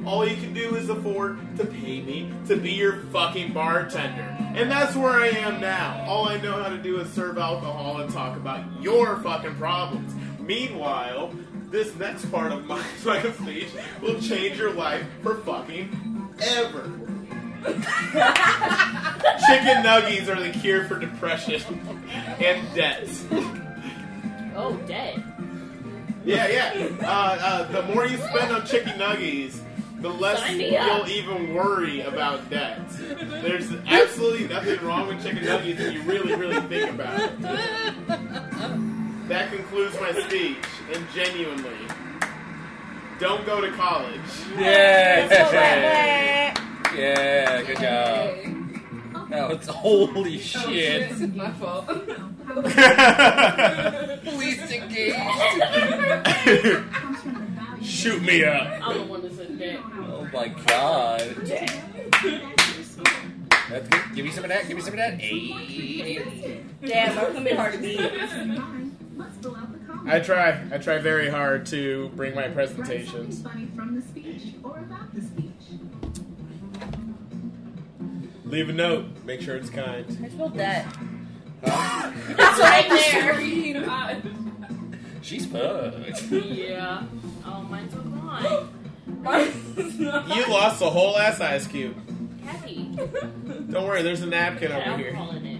[0.06, 4.36] All you can do is afford to pay me to be your fucking bartender.
[4.56, 6.04] And that's where I am now.
[6.08, 10.14] All I know how to do is serve alcohol and talk about your fucking problems.
[10.40, 11.34] Meanwhile,
[11.70, 13.70] this next part of my fucking speech
[14.02, 16.92] will change your life for fucking ever.
[19.48, 21.62] Chicken nuggies are the cure for depression
[22.40, 23.08] and debt.
[24.56, 25.24] Oh, dead.
[26.26, 26.88] Yeah, yeah.
[27.02, 29.60] Uh, uh, the more you spend on chicken nuggies,
[30.02, 31.08] the less Sign me up.
[31.08, 32.82] you'll even worry about debt.
[33.00, 37.42] There's absolutely nothing wrong with chicken nuggets if you really, really think about it.
[39.30, 40.58] That concludes my speech,
[40.94, 41.78] and genuinely,
[43.20, 44.20] don't go to college.
[44.58, 46.54] Yeah!
[46.96, 48.38] Yeah, good job.
[49.30, 51.36] That was holy shit.
[51.36, 51.86] My fault.
[54.26, 55.16] Police engaged.
[57.82, 58.82] Shoot me up.
[59.78, 61.72] I'm the one that said dead.
[62.24, 63.22] Oh my god.
[63.70, 64.16] That's good.
[64.16, 64.68] Give me some of that.
[64.68, 65.14] Give me some of that.
[65.20, 66.62] Hey.
[66.86, 68.00] Damn, that's gonna be hard to beat.
[68.00, 70.12] Let's fill out the comments.
[70.14, 70.62] I try.
[70.74, 73.42] I try very hard to bring my Write presentations.
[73.42, 75.52] something funny from the speech or about the speech.
[78.46, 79.06] Leave a note.
[79.26, 80.06] Make sure it's kind.
[80.24, 80.86] I spelled that.
[81.64, 84.22] It's right there.
[85.22, 86.24] She's fucked.
[86.32, 87.04] yeah.
[87.46, 88.70] Oh, mine's all gone.
[89.12, 91.96] You lost the whole ass ice cube.
[92.44, 92.84] Kathy.
[93.70, 95.08] Don't worry, there's a napkin Had over here.
[95.16, 95.60] alcohol in it.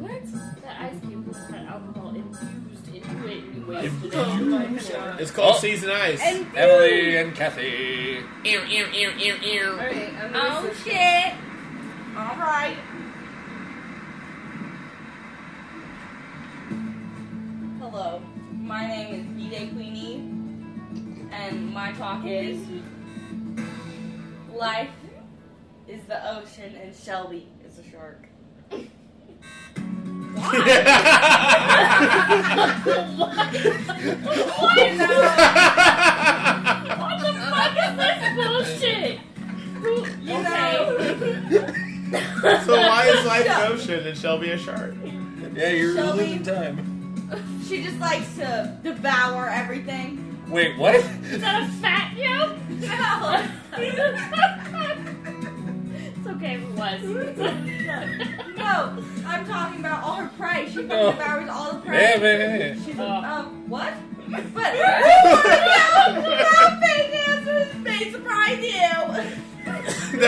[0.00, 0.62] What?
[0.62, 4.14] That ice cube had alcohol infused into it and you wasted it.
[4.14, 5.20] Oh my god.
[5.20, 5.58] It's called Oh.
[5.58, 6.20] season ice.
[6.22, 8.18] And Emily and Kathy.
[8.18, 8.54] Alright,
[10.22, 11.34] I'm gonna Oh switch- shit!
[12.16, 12.76] Alright.
[17.80, 18.20] Hello,
[18.52, 20.35] my name is B-Day Queenie,
[21.36, 22.58] and my talk is
[24.52, 24.90] Life
[25.86, 28.26] is the ocean and Shelby is a shark.
[28.70, 28.80] What
[37.20, 39.20] the fuck is this bullshit?
[40.22, 40.96] You know,
[42.64, 44.94] so why is life an ocean and Shelby a shark?
[45.54, 46.18] Yeah, you're Shelby.
[46.18, 47.62] losing time.
[47.68, 50.35] she just likes to devour everything.
[50.48, 50.94] Wait, what?
[50.94, 52.56] Is that a fat joke?
[52.70, 53.42] No.
[56.16, 57.02] it's okay if it was.
[58.56, 60.66] No, I'm talking about all her prey.
[60.68, 61.10] She fucking No.
[61.12, 62.00] devours all the prey.
[62.00, 62.82] Yeah, man, man.
[62.84, 63.04] She's Oh.
[63.06, 63.92] um what?
[64.28, 64.62] But no,
[66.22, 68.90] no, fake answers may surprise you.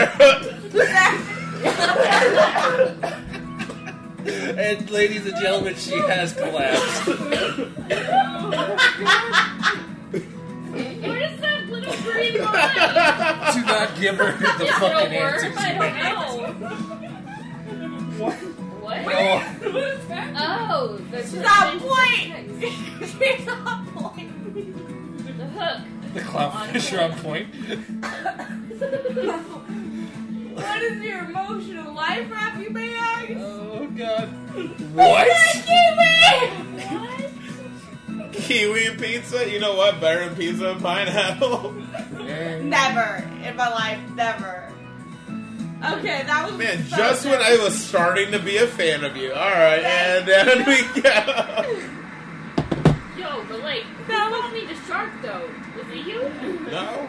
[4.28, 7.06] And ladies and gentlemen, she has collapsed.
[7.06, 7.56] Where's
[7.88, 9.54] that
[12.20, 13.54] little green line?
[13.54, 15.44] Do not give her the Is it fucking a word?
[15.44, 16.70] answers I you don't know.
[18.80, 18.98] What?
[19.06, 19.42] Oh,
[20.40, 22.30] Oh, the She's on point.
[23.18, 24.30] She's on point.
[25.26, 25.78] The hook.
[26.14, 27.46] the clownfish are on point.
[30.54, 33.36] What is your emotional life wrap, you bag?
[33.38, 34.28] Oh god.
[34.94, 35.28] What?
[35.28, 35.64] What?
[38.32, 39.48] Kiwi pizza?
[39.50, 40.00] You know what?
[40.00, 41.74] Better than pizza and pineapple.
[42.28, 44.70] Never in my life, never.
[45.78, 49.16] Okay, that was Man, so just when I was starting to be a fan of
[49.16, 49.30] you.
[49.32, 51.08] Alright, and then we go.
[53.18, 55.48] Yo, but like, who called me the shark though?
[55.76, 56.20] Was it you?
[56.70, 57.08] No?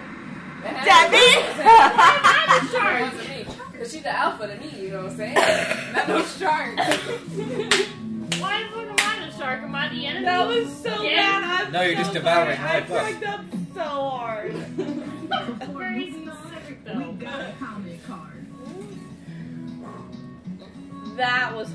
[0.61, 1.41] Debbie?
[1.57, 3.01] I'm the shark.
[3.13, 3.45] wasn't me.
[3.77, 5.35] Cause she's the alpha to me, you know what I'm saying?
[5.93, 6.77] Not no shark.
[8.39, 8.63] Why
[9.39, 9.61] shark?
[9.63, 10.25] Am I the enemy?
[10.25, 11.39] That was so Yeah.
[11.41, 11.65] bad.
[11.67, 12.69] I'm No, you're so just devouring sorry.
[12.69, 13.05] I life up.
[13.07, 13.41] fucked up
[13.73, 14.53] so hard.
[14.77, 18.45] Before Very moving on, we got a comment card.
[21.17, 21.69] That was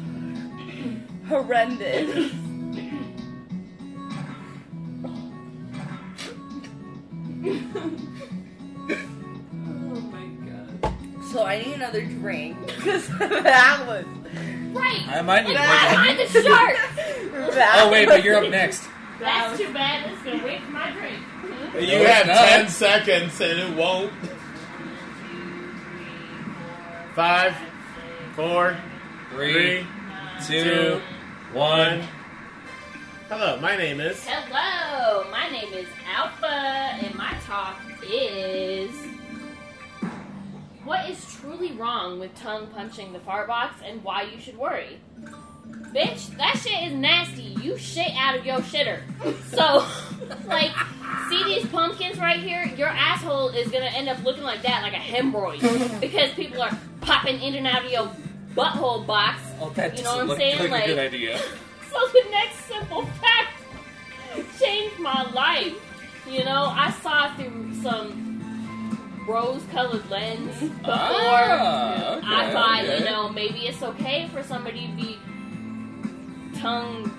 [1.29, 2.33] horrendous.
[9.67, 10.95] Oh my god.
[11.33, 14.05] So I need another drink because that was.
[14.75, 15.09] Right.
[15.09, 16.77] I might need I'm to the shark.
[17.77, 18.89] Oh wait, but you're up next.
[19.21, 20.11] That's too bad.
[20.11, 21.19] It's gonna wait for my drink.
[21.81, 22.49] You No, have it's not.
[22.49, 24.13] 10 seconds and it won't.
[27.15, 27.55] Five,
[28.35, 28.77] four,
[29.31, 29.87] Three,
[30.41, 31.01] three, two,
[31.53, 32.03] one.
[33.29, 34.25] Hello, my name is.
[34.27, 38.91] Hello, my name is Alpha, and my talk is
[40.85, 44.99] what is truly wrong with tongue punching the fart box and why you should worry.
[45.93, 47.43] Bitch, that shit is nasty.
[47.63, 49.01] You shit out of your shitter.
[49.51, 49.87] So,
[50.49, 50.73] like,
[51.29, 52.65] see these pumpkins right here?
[52.77, 56.77] Your asshole is gonna end up looking like that, like a hemorrhoid, because people are
[57.01, 58.11] popping in and out of your
[58.55, 59.41] butthole box.
[59.61, 60.59] Oh, that You know what I'm look saying?
[60.59, 61.41] like, Like- a good idea.
[61.95, 63.63] So the next simple fact
[64.61, 65.75] changed my life.
[66.29, 68.34] You know, I saw through some
[69.27, 70.75] rose-colored lens before.
[70.85, 72.99] Ah, okay, I thought, okay.
[72.99, 75.19] you know, maybe it's okay for somebody to be
[76.59, 77.11] tongue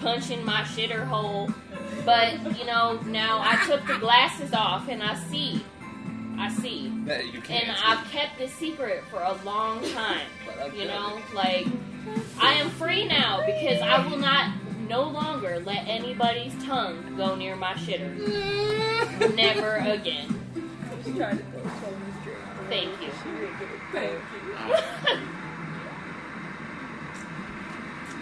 [0.00, 1.50] punching my shitter hole.
[2.04, 5.64] But you know, now I took the glasses off and I see.
[6.38, 6.92] I see.
[7.04, 7.68] That you can't.
[7.68, 10.26] And I've kept this secret for a long time.
[10.74, 11.66] You know, like
[12.40, 14.50] I am free now because I will not
[14.88, 18.16] no longer let anybody's tongue go near my shitter.
[19.36, 20.43] Never again.
[21.04, 21.50] Thank you.
[22.68, 23.10] Thank you.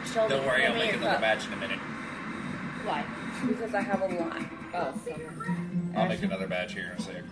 [0.04, 0.28] it.
[0.28, 1.78] Don't worry, I'll make another batch in a minute.
[2.84, 3.04] Why?
[3.46, 4.42] Because I have a lot.
[4.74, 4.94] Oh,
[5.96, 7.22] I'll make another batch here in a sec.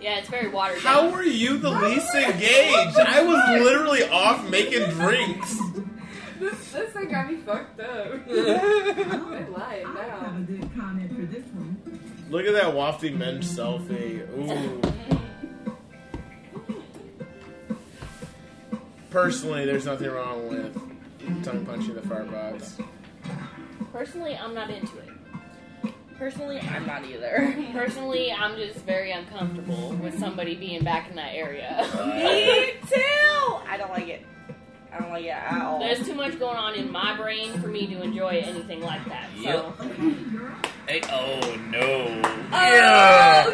[0.00, 2.98] Yeah, it's very watered How were you the least engaged?
[2.98, 5.58] I was literally off making drinks.
[6.38, 8.12] This, this thing got me fucked up.
[8.28, 11.11] I'm lying I have a now.
[12.32, 14.26] Look at that wafty men selfie.
[14.38, 14.80] Ooh.
[19.10, 22.78] Personally, there's nothing wrong with tongue punching the fart box.
[23.92, 25.92] Personally, I'm not into it.
[26.16, 27.54] Personally, I'm not either.
[27.74, 31.86] Personally, I'm just very uncomfortable with somebody being back in that area.
[32.16, 33.56] Me too.
[33.68, 34.24] I don't like it.
[34.90, 35.80] I don't like it at all.
[35.80, 39.28] There's too much going on in my brain for me to enjoy anything like that.
[39.42, 39.74] So,
[40.86, 41.40] Hey, oh
[41.70, 42.20] no.
[42.52, 43.44] Oh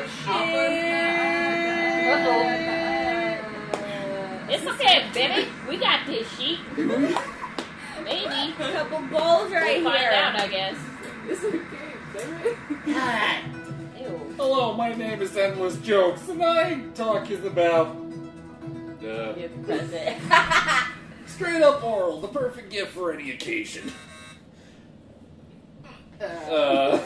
[4.49, 4.51] shit!
[4.51, 5.49] it's okay, baby.
[5.69, 6.59] We got this sheet.
[6.77, 6.95] Maybe.
[8.59, 10.11] A couple bowls right We'll find here.
[10.13, 10.77] out, I guess.
[11.29, 11.61] It's okay,
[12.15, 12.57] damn it.
[12.87, 14.01] God.
[14.01, 14.35] Ew.
[14.37, 17.89] Hello, my name is Endless Jokes, and I talk is about
[19.03, 20.17] uh, You press it.
[21.27, 23.93] straight up oral, the perfect gift for any occasion.
[26.21, 26.99] Uh,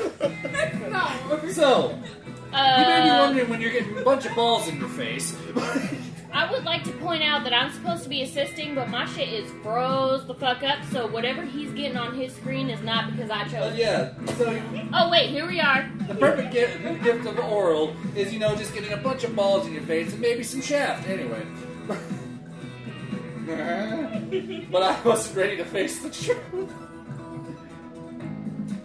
[0.90, 1.48] No.
[1.52, 4.88] so, you may be Uh, wondering when you're getting a bunch of balls in your
[4.90, 5.36] face.
[6.34, 9.28] I would like to point out that I'm supposed to be assisting, but my shit
[9.28, 10.78] is froze the fuck up.
[10.90, 13.74] So whatever he's getting on his screen is not because I chose.
[13.74, 13.78] it.
[13.78, 14.62] yeah, so
[14.94, 15.90] Oh wait, here we are.
[16.08, 19.66] the perfect gift, gift of oral is, you know, just getting a bunch of balls
[19.66, 21.06] in your face and maybe some shaft.
[21.06, 21.42] Anyway.
[24.70, 26.72] but I wasn't ready to face the truth.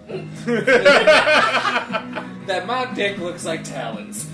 [2.47, 4.29] that my dick looks like talons.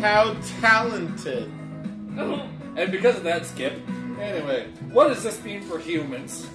[0.00, 1.50] How talented.
[2.16, 3.74] and because of that, Skip.
[4.18, 6.46] Anyway, what does this mean for humans?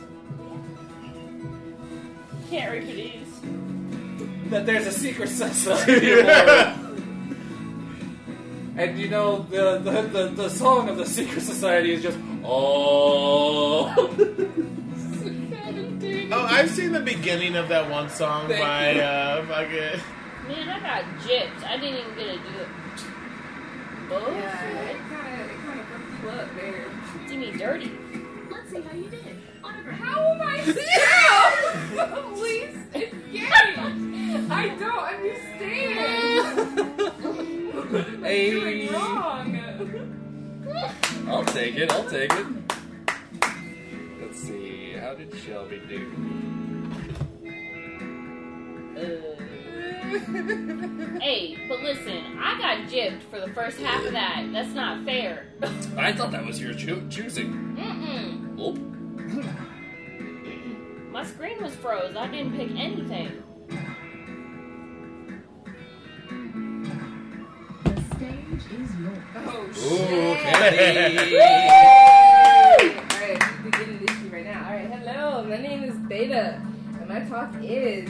[2.49, 3.27] Can't reproduce.
[4.49, 6.88] That there's a secret society of oral.
[8.77, 13.93] And you know, the, the, the, the song of the secret society is just, oh.
[16.29, 19.01] Oh, I've seen the beginning of that one song Thank by you.
[19.01, 20.01] uh fucking
[20.47, 21.63] Man, I got gypped.
[21.65, 22.67] I didn't even get to do it.
[24.09, 26.85] Oh, Yeah, it kind of it kind of fucked you up there.
[27.27, 27.91] did me dirty.
[28.49, 29.35] Let's see how you did.
[29.63, 29.99] Autograph.
[29.99, 30.61] How am I
[31.95, 34.51] still police engaged?
[34.51, 36.83] I don't understand.
[37.87, 38.51] What I Hey.
[38.51, 39.47] doing wrong?
[41.29, 42.45] I'll take it, I'll take it.
[44.38, 46.11] Let's see, how did Shelby do?
[48.95, 49.34] Uh.
[51.19, 54.47] Hey, but listen, I got gypped for the first half of that.
[54.53, 55.47] That's not fair.
[55.97, 57.51] I thought that was your choo- choosing.
[57.76, 58.55] Mm-mm.
[58.59, 58.73] Oh.
[61.11, 62.15] My screen was froze.
[62.15, 63.41] I didn't pick anything.
[67.84, 69.18] The stage is yours.
[69.35, 70.39] Oh Ooh, shit!
[70.43, 72.23] Candy!
[74.38, 74.65] Alright, we begin this shit right now.
[74.65, 76.61] Alright, hello, my name is Beta,
[76.99, 78.09] and my talk is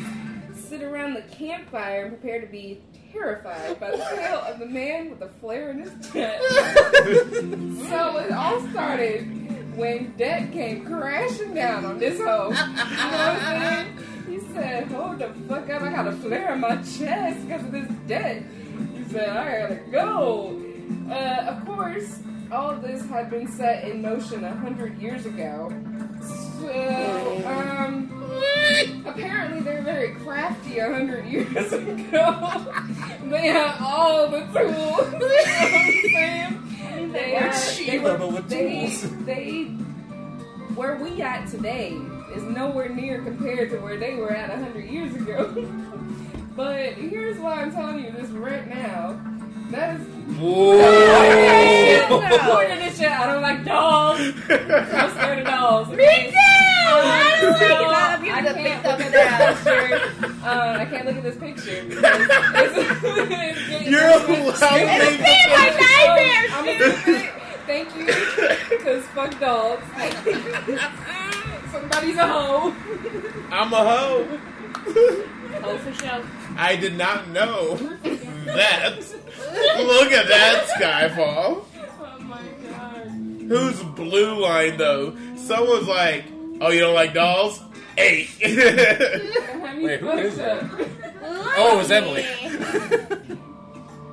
[0.53, 2.81] sit around the campfire and prepare to be
[3.11, 6.43] terrified by the tale of the man with a flare in his chest.
[7.89, 12.49] so it all started when Deck came crashing down on this hoe.
[12.49, 13.97] You know what I'm saying?
[14.27, 17.71] He said, hold the fuck up, I got a flare in my chest because of
[17.71, 18.43] this debt.
[18.95, 20.61] He said, I gotta go.
[21.09, 22.19] Uh, of course,
[22.51, 25.69] all of this had been set in motion a hundred years ago.
[26.21, 28.11] So, um,
[29.05, 32.73] apparently they're very crafty a hundred years ago.
[33.25, 34.53] they had all the tools.
[34.53, 37.11] you know what I'm saying?
[37.13, 39.25] They, Like are, they, Shiva, were- but with they, tools.
[39.25, 39.63] they,
[40.75, 41.97] where we at today
[42.35, 45.53] is nowhere near compared to where they were at a hundred years ago.
[46.55, 49.19] but here's why I'm telling you this right now.
[49.71, 50.07] That is
[50.37, 52.19] Whoa!
[52.21, 54.19] According to this shit, I don't like dolls.
[54.19, 54.33] I'm
[55.11, 55.87] scared of dolls.
[55.95, 56.33] Me too!
[56.37, 59.55] I don't like I'm I can't look at that.
[59.55, 60.45] this picture.
[60.45, 61.85] Uh, I can't look at this picture.
[61.87, 66.51] because it's- it's getting- You're allowed it's leave my the nightmares.
[66.53, 67.33] I'm gonna.
[67.67, 68.05] Thank you,
[68.77, 69.83] because fuck dogs.
[71.71, 72.73] Somebody's a hoe.
[73.51, 74.39] I'm a hoe.
[75.63, 76.21] Oh, for sure.
[76.57, 77.75] I did not know
[78.47, 78.97] that.
[79.77, 81.63] Look at that Skyfall.
[81.99, 83.07] Oh my god.
[83.47, 85.15] Who's blue line though?
[85.35, 86.25] Someone's like,
[86.61, 87.61] "Oh, you don't like dolls?
[87.97, 88.29] Eight.
[88.41, 90.63] Wait, who fucked is that?
[90.63, 90.69] up?
[91.59, 92.25] Oh, it was Emily.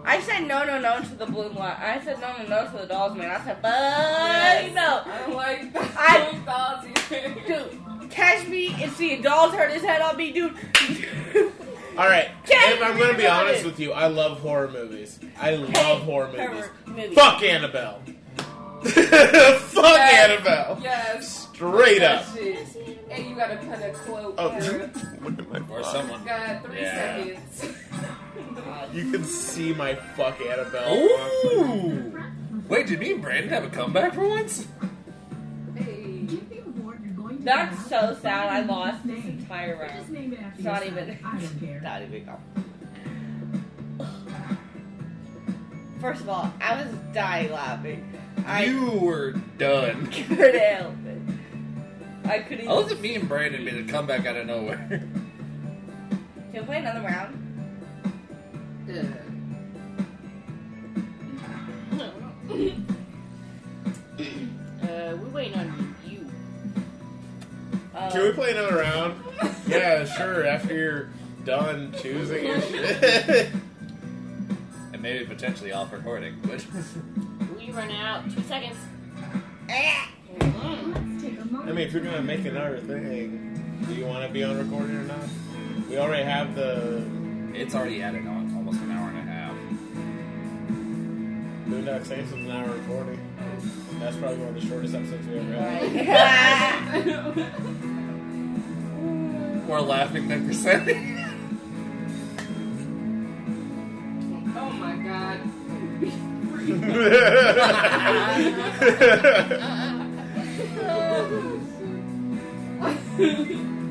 [0.07, 1.77] I said no, no, no to the blue line.
[1.79, 3.31] I said no, no, no to the dolls, man.
[3.31, 4.75] I said, fuck Yes.
[4.75, 5.03] no.
[5.13, 7.35] I don't like I- dolls either.
[7.47, 10.55] Dude, catch me and see a doll's hurt his head on me, dude.
[11.99, 12.29] All right.
[12.47, 15.19] catch if I'm going to be honest with you, I love horror movies.
[15.41, 16.41] I love horror movies.
[16.49, 17.15] Horror movies.
[17.15, 18.01] Fuck Annabelle.
[18.85, 20.31] Fuck Yes.
[20.31, 20.79] Annabelle.
[20.83, 21.49] Yes.
[21.55, 22.35] Straight That up.
[22.37, 22.67] shit.
[23.11, 24.35] And you gotta put a quote.
[24.39, 24.91] Oh, there.
[25.23, 25.93] look at my Or fuck.
[25.93, 26.25] someone.
[26.25, 27.17] Got three Yeah.
[27.25, 27.77] seconds.
[28.93, 30.95] You can see my fuck Annabelle.
[30.95, 32.23] Ooh!
[32.69, 34.67] Wait, did me and Brandon have a comeback for once?
[37.45, 38.49] That's so sad.
[38.49, 39.39] I different lost this name.
[39.41, 40.11] entire Just round.
[40.11, 41.09] name it after It's not yourself.
[41.09, 41.19] even.
[41.25, 41.81] I don't care.
[41.83, 42.39] Not even go.
[46.01, 48.13] First of all, I was dying laughing.
[48.47, 50.07] I you were done.
[50.13, 51.21] couldn't help it.
[52.29, 52.69] I couldn't.
[52.69, 54.87] I love that me and Brandon made a comeback out of nowhere.
[56.53, 57.41] Can we play another round?
[58.91, 59.07] Ugh.
[64.83, 65.94] Uh, we're waiting on you.
[67.95, 69.23] Uh, Can we play another round?
[69.69, 70.47] yeah, sure.
[70.47, 71.09] After you're
[71.45, 73.51] done choosing your shit.
[74.93, 76.65] and maybe potentially off recording, but
[77.59, 78.25] We running out.
[78.31, 78.77] Two seconds.
[79.69, 81.69] Let's take a moment.
[81.69, 84.97] I mean, if you're gonna make another thing, do you want to be on recording
[84.97, 85.19] or not?
[85.89, 87.05] We already have the
[87.55, 89.55] it's already at on almost an hour and a half.
[91.69, 93.19] Boondock Saints was an hour and forty.
[94.01, 97.07] That's probably one of the shortest episodes we ever had.
[97.37, 97.61] Right.
[99.67, 101.13] More laughing than presenting.
[104.57, 105.41] Oh my god.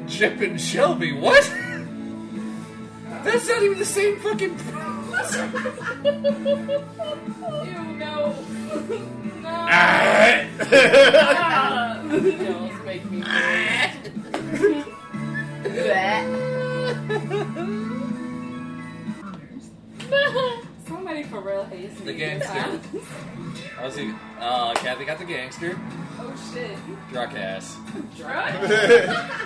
[0.08, 1.44] Chip and Shelby, what?
[3.24, 4.58] That's not even the same fucking.
[7.64, 8.36] Ew, no.
[9.42, 9.50] No.
[9.50, 10.50] Ah.
[12.10, 13.24] Don't make me
[20.88, 22.06] Somebody for real hates me.
[22.06, 22.54] The gangster.
[22.54, 22.82] time.
[23.80, 25.80] I was like, uh, Kathy got the gangster.
[26.20, 26.78] Oh shit.
[27.12, 27.78] Drunk ass.
[28.18, 28.56] Drunk?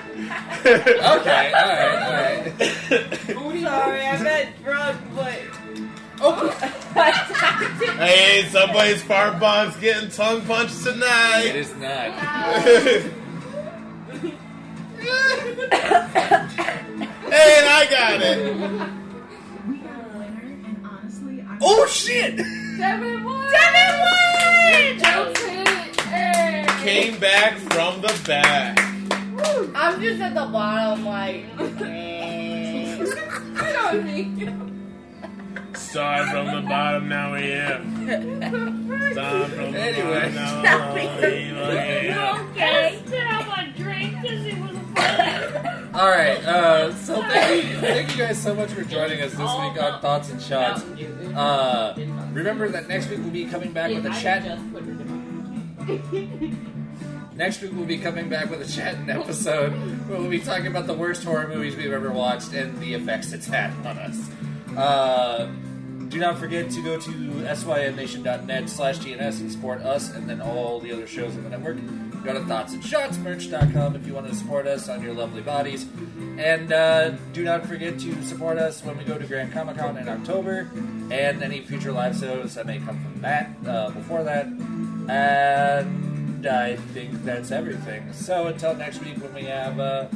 [0.67, 2.57] Okay, alright, alright.
[3.35, 3.61] Booty.
[3.63, 5.39] Sorry, I meant drunk, but.
[6.19, 6.49] Oh,
[7.99, 11.51] hey, somebody's fart bomb's getting tongue punched tonight.
[11.55, 12.11] is not.
[12.11, 13.11] hey,
[17.57, 18.37] and I got it.
[19.67, 22.37] We got a winner, and honestly, I Oh shit!
[22.37, 23.51] Devin won.
[23.51, 25.33] Devin won!
[25.33, 25.41] Jokes.
[26.05, 26.65] Hey.
[26.83, 28.79] Came back from the back.
[29.75, 31.45] I'm just at the bottom, like.
[31.81, 32.97] eh.
[32.97, 34.73] Good on me.
[35.77, 38.05] Started from the bottom, now we am.
[39.13, 40.33] Started from the Anyway.
[40.33, 42.49] bottom, now we am.
[42.51, 42.99] okay.
[43.05, 45.93] Stop my drink because it was funny.
[45.97, 49.81] Alright, uh, so thank you, thank you guys so much for joining us this week
[49.81, 50.83] on Thoughts and Shots.
[51.35, 51.93] Uh,
[52.33, 54.43] remember that next week we'll be coming back with a chat.
[57.35, 59.71] Next week we'll be coming back with a chatting episode
[60.09, 63.31] where we'll be talking about the worst horror movies we've ever watched and the effects
[63.31, 64.29] it's had on us.
[64.75, 65.47] Uh,
[66.09, 70.79] do not forget to go to synnation.net slash DNS and support us and then all
[70.79, 71.77] the other shows on the network.
[72.23, 75.85] Go to thoughtsandshotsmerch.com if you want to support us on your lovely bodies.
[76.37, 79.97] And uh, do not forget to support us when we go to Grand Comic Con
[79.97, 80.69] in October
[81.11, 84.45] and any future live shows that may come from that uh, before that.
[85.09, 88.11] And I think that's everything.
[88.13, 90.07] So until next week when we have uh,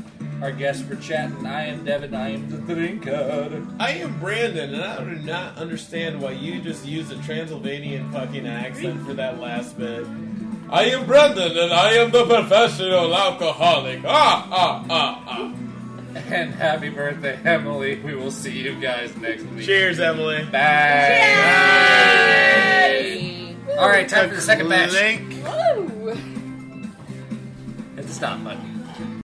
[0.42, 3.76] our guests for chatting, I am Devin, I am the Drinkard.
[3.80, 8.48] I am Brandon, and I do not understand why you just used a Transylvanian fucking
[8.48, 10.06] accent for that last bit.
[10.70, 14.02] I am Brandon, and I am the professional alcoholic.
[14.06, 15.54] Ah, ah, ah, ah.
[16.16, 18.00] And happy birthday, Emily.
[18.00, 19.66] We will see you guys next week.
[19.66, 20.44] Cheers, Emily.
[20.46, 21.18] Bye.
[23.78, 24.92] All right, time for the second match.
[24.92, 25.44] Link.
[25.44, 26.10] Woo.
[27.96, 28.71] Hit the stop button.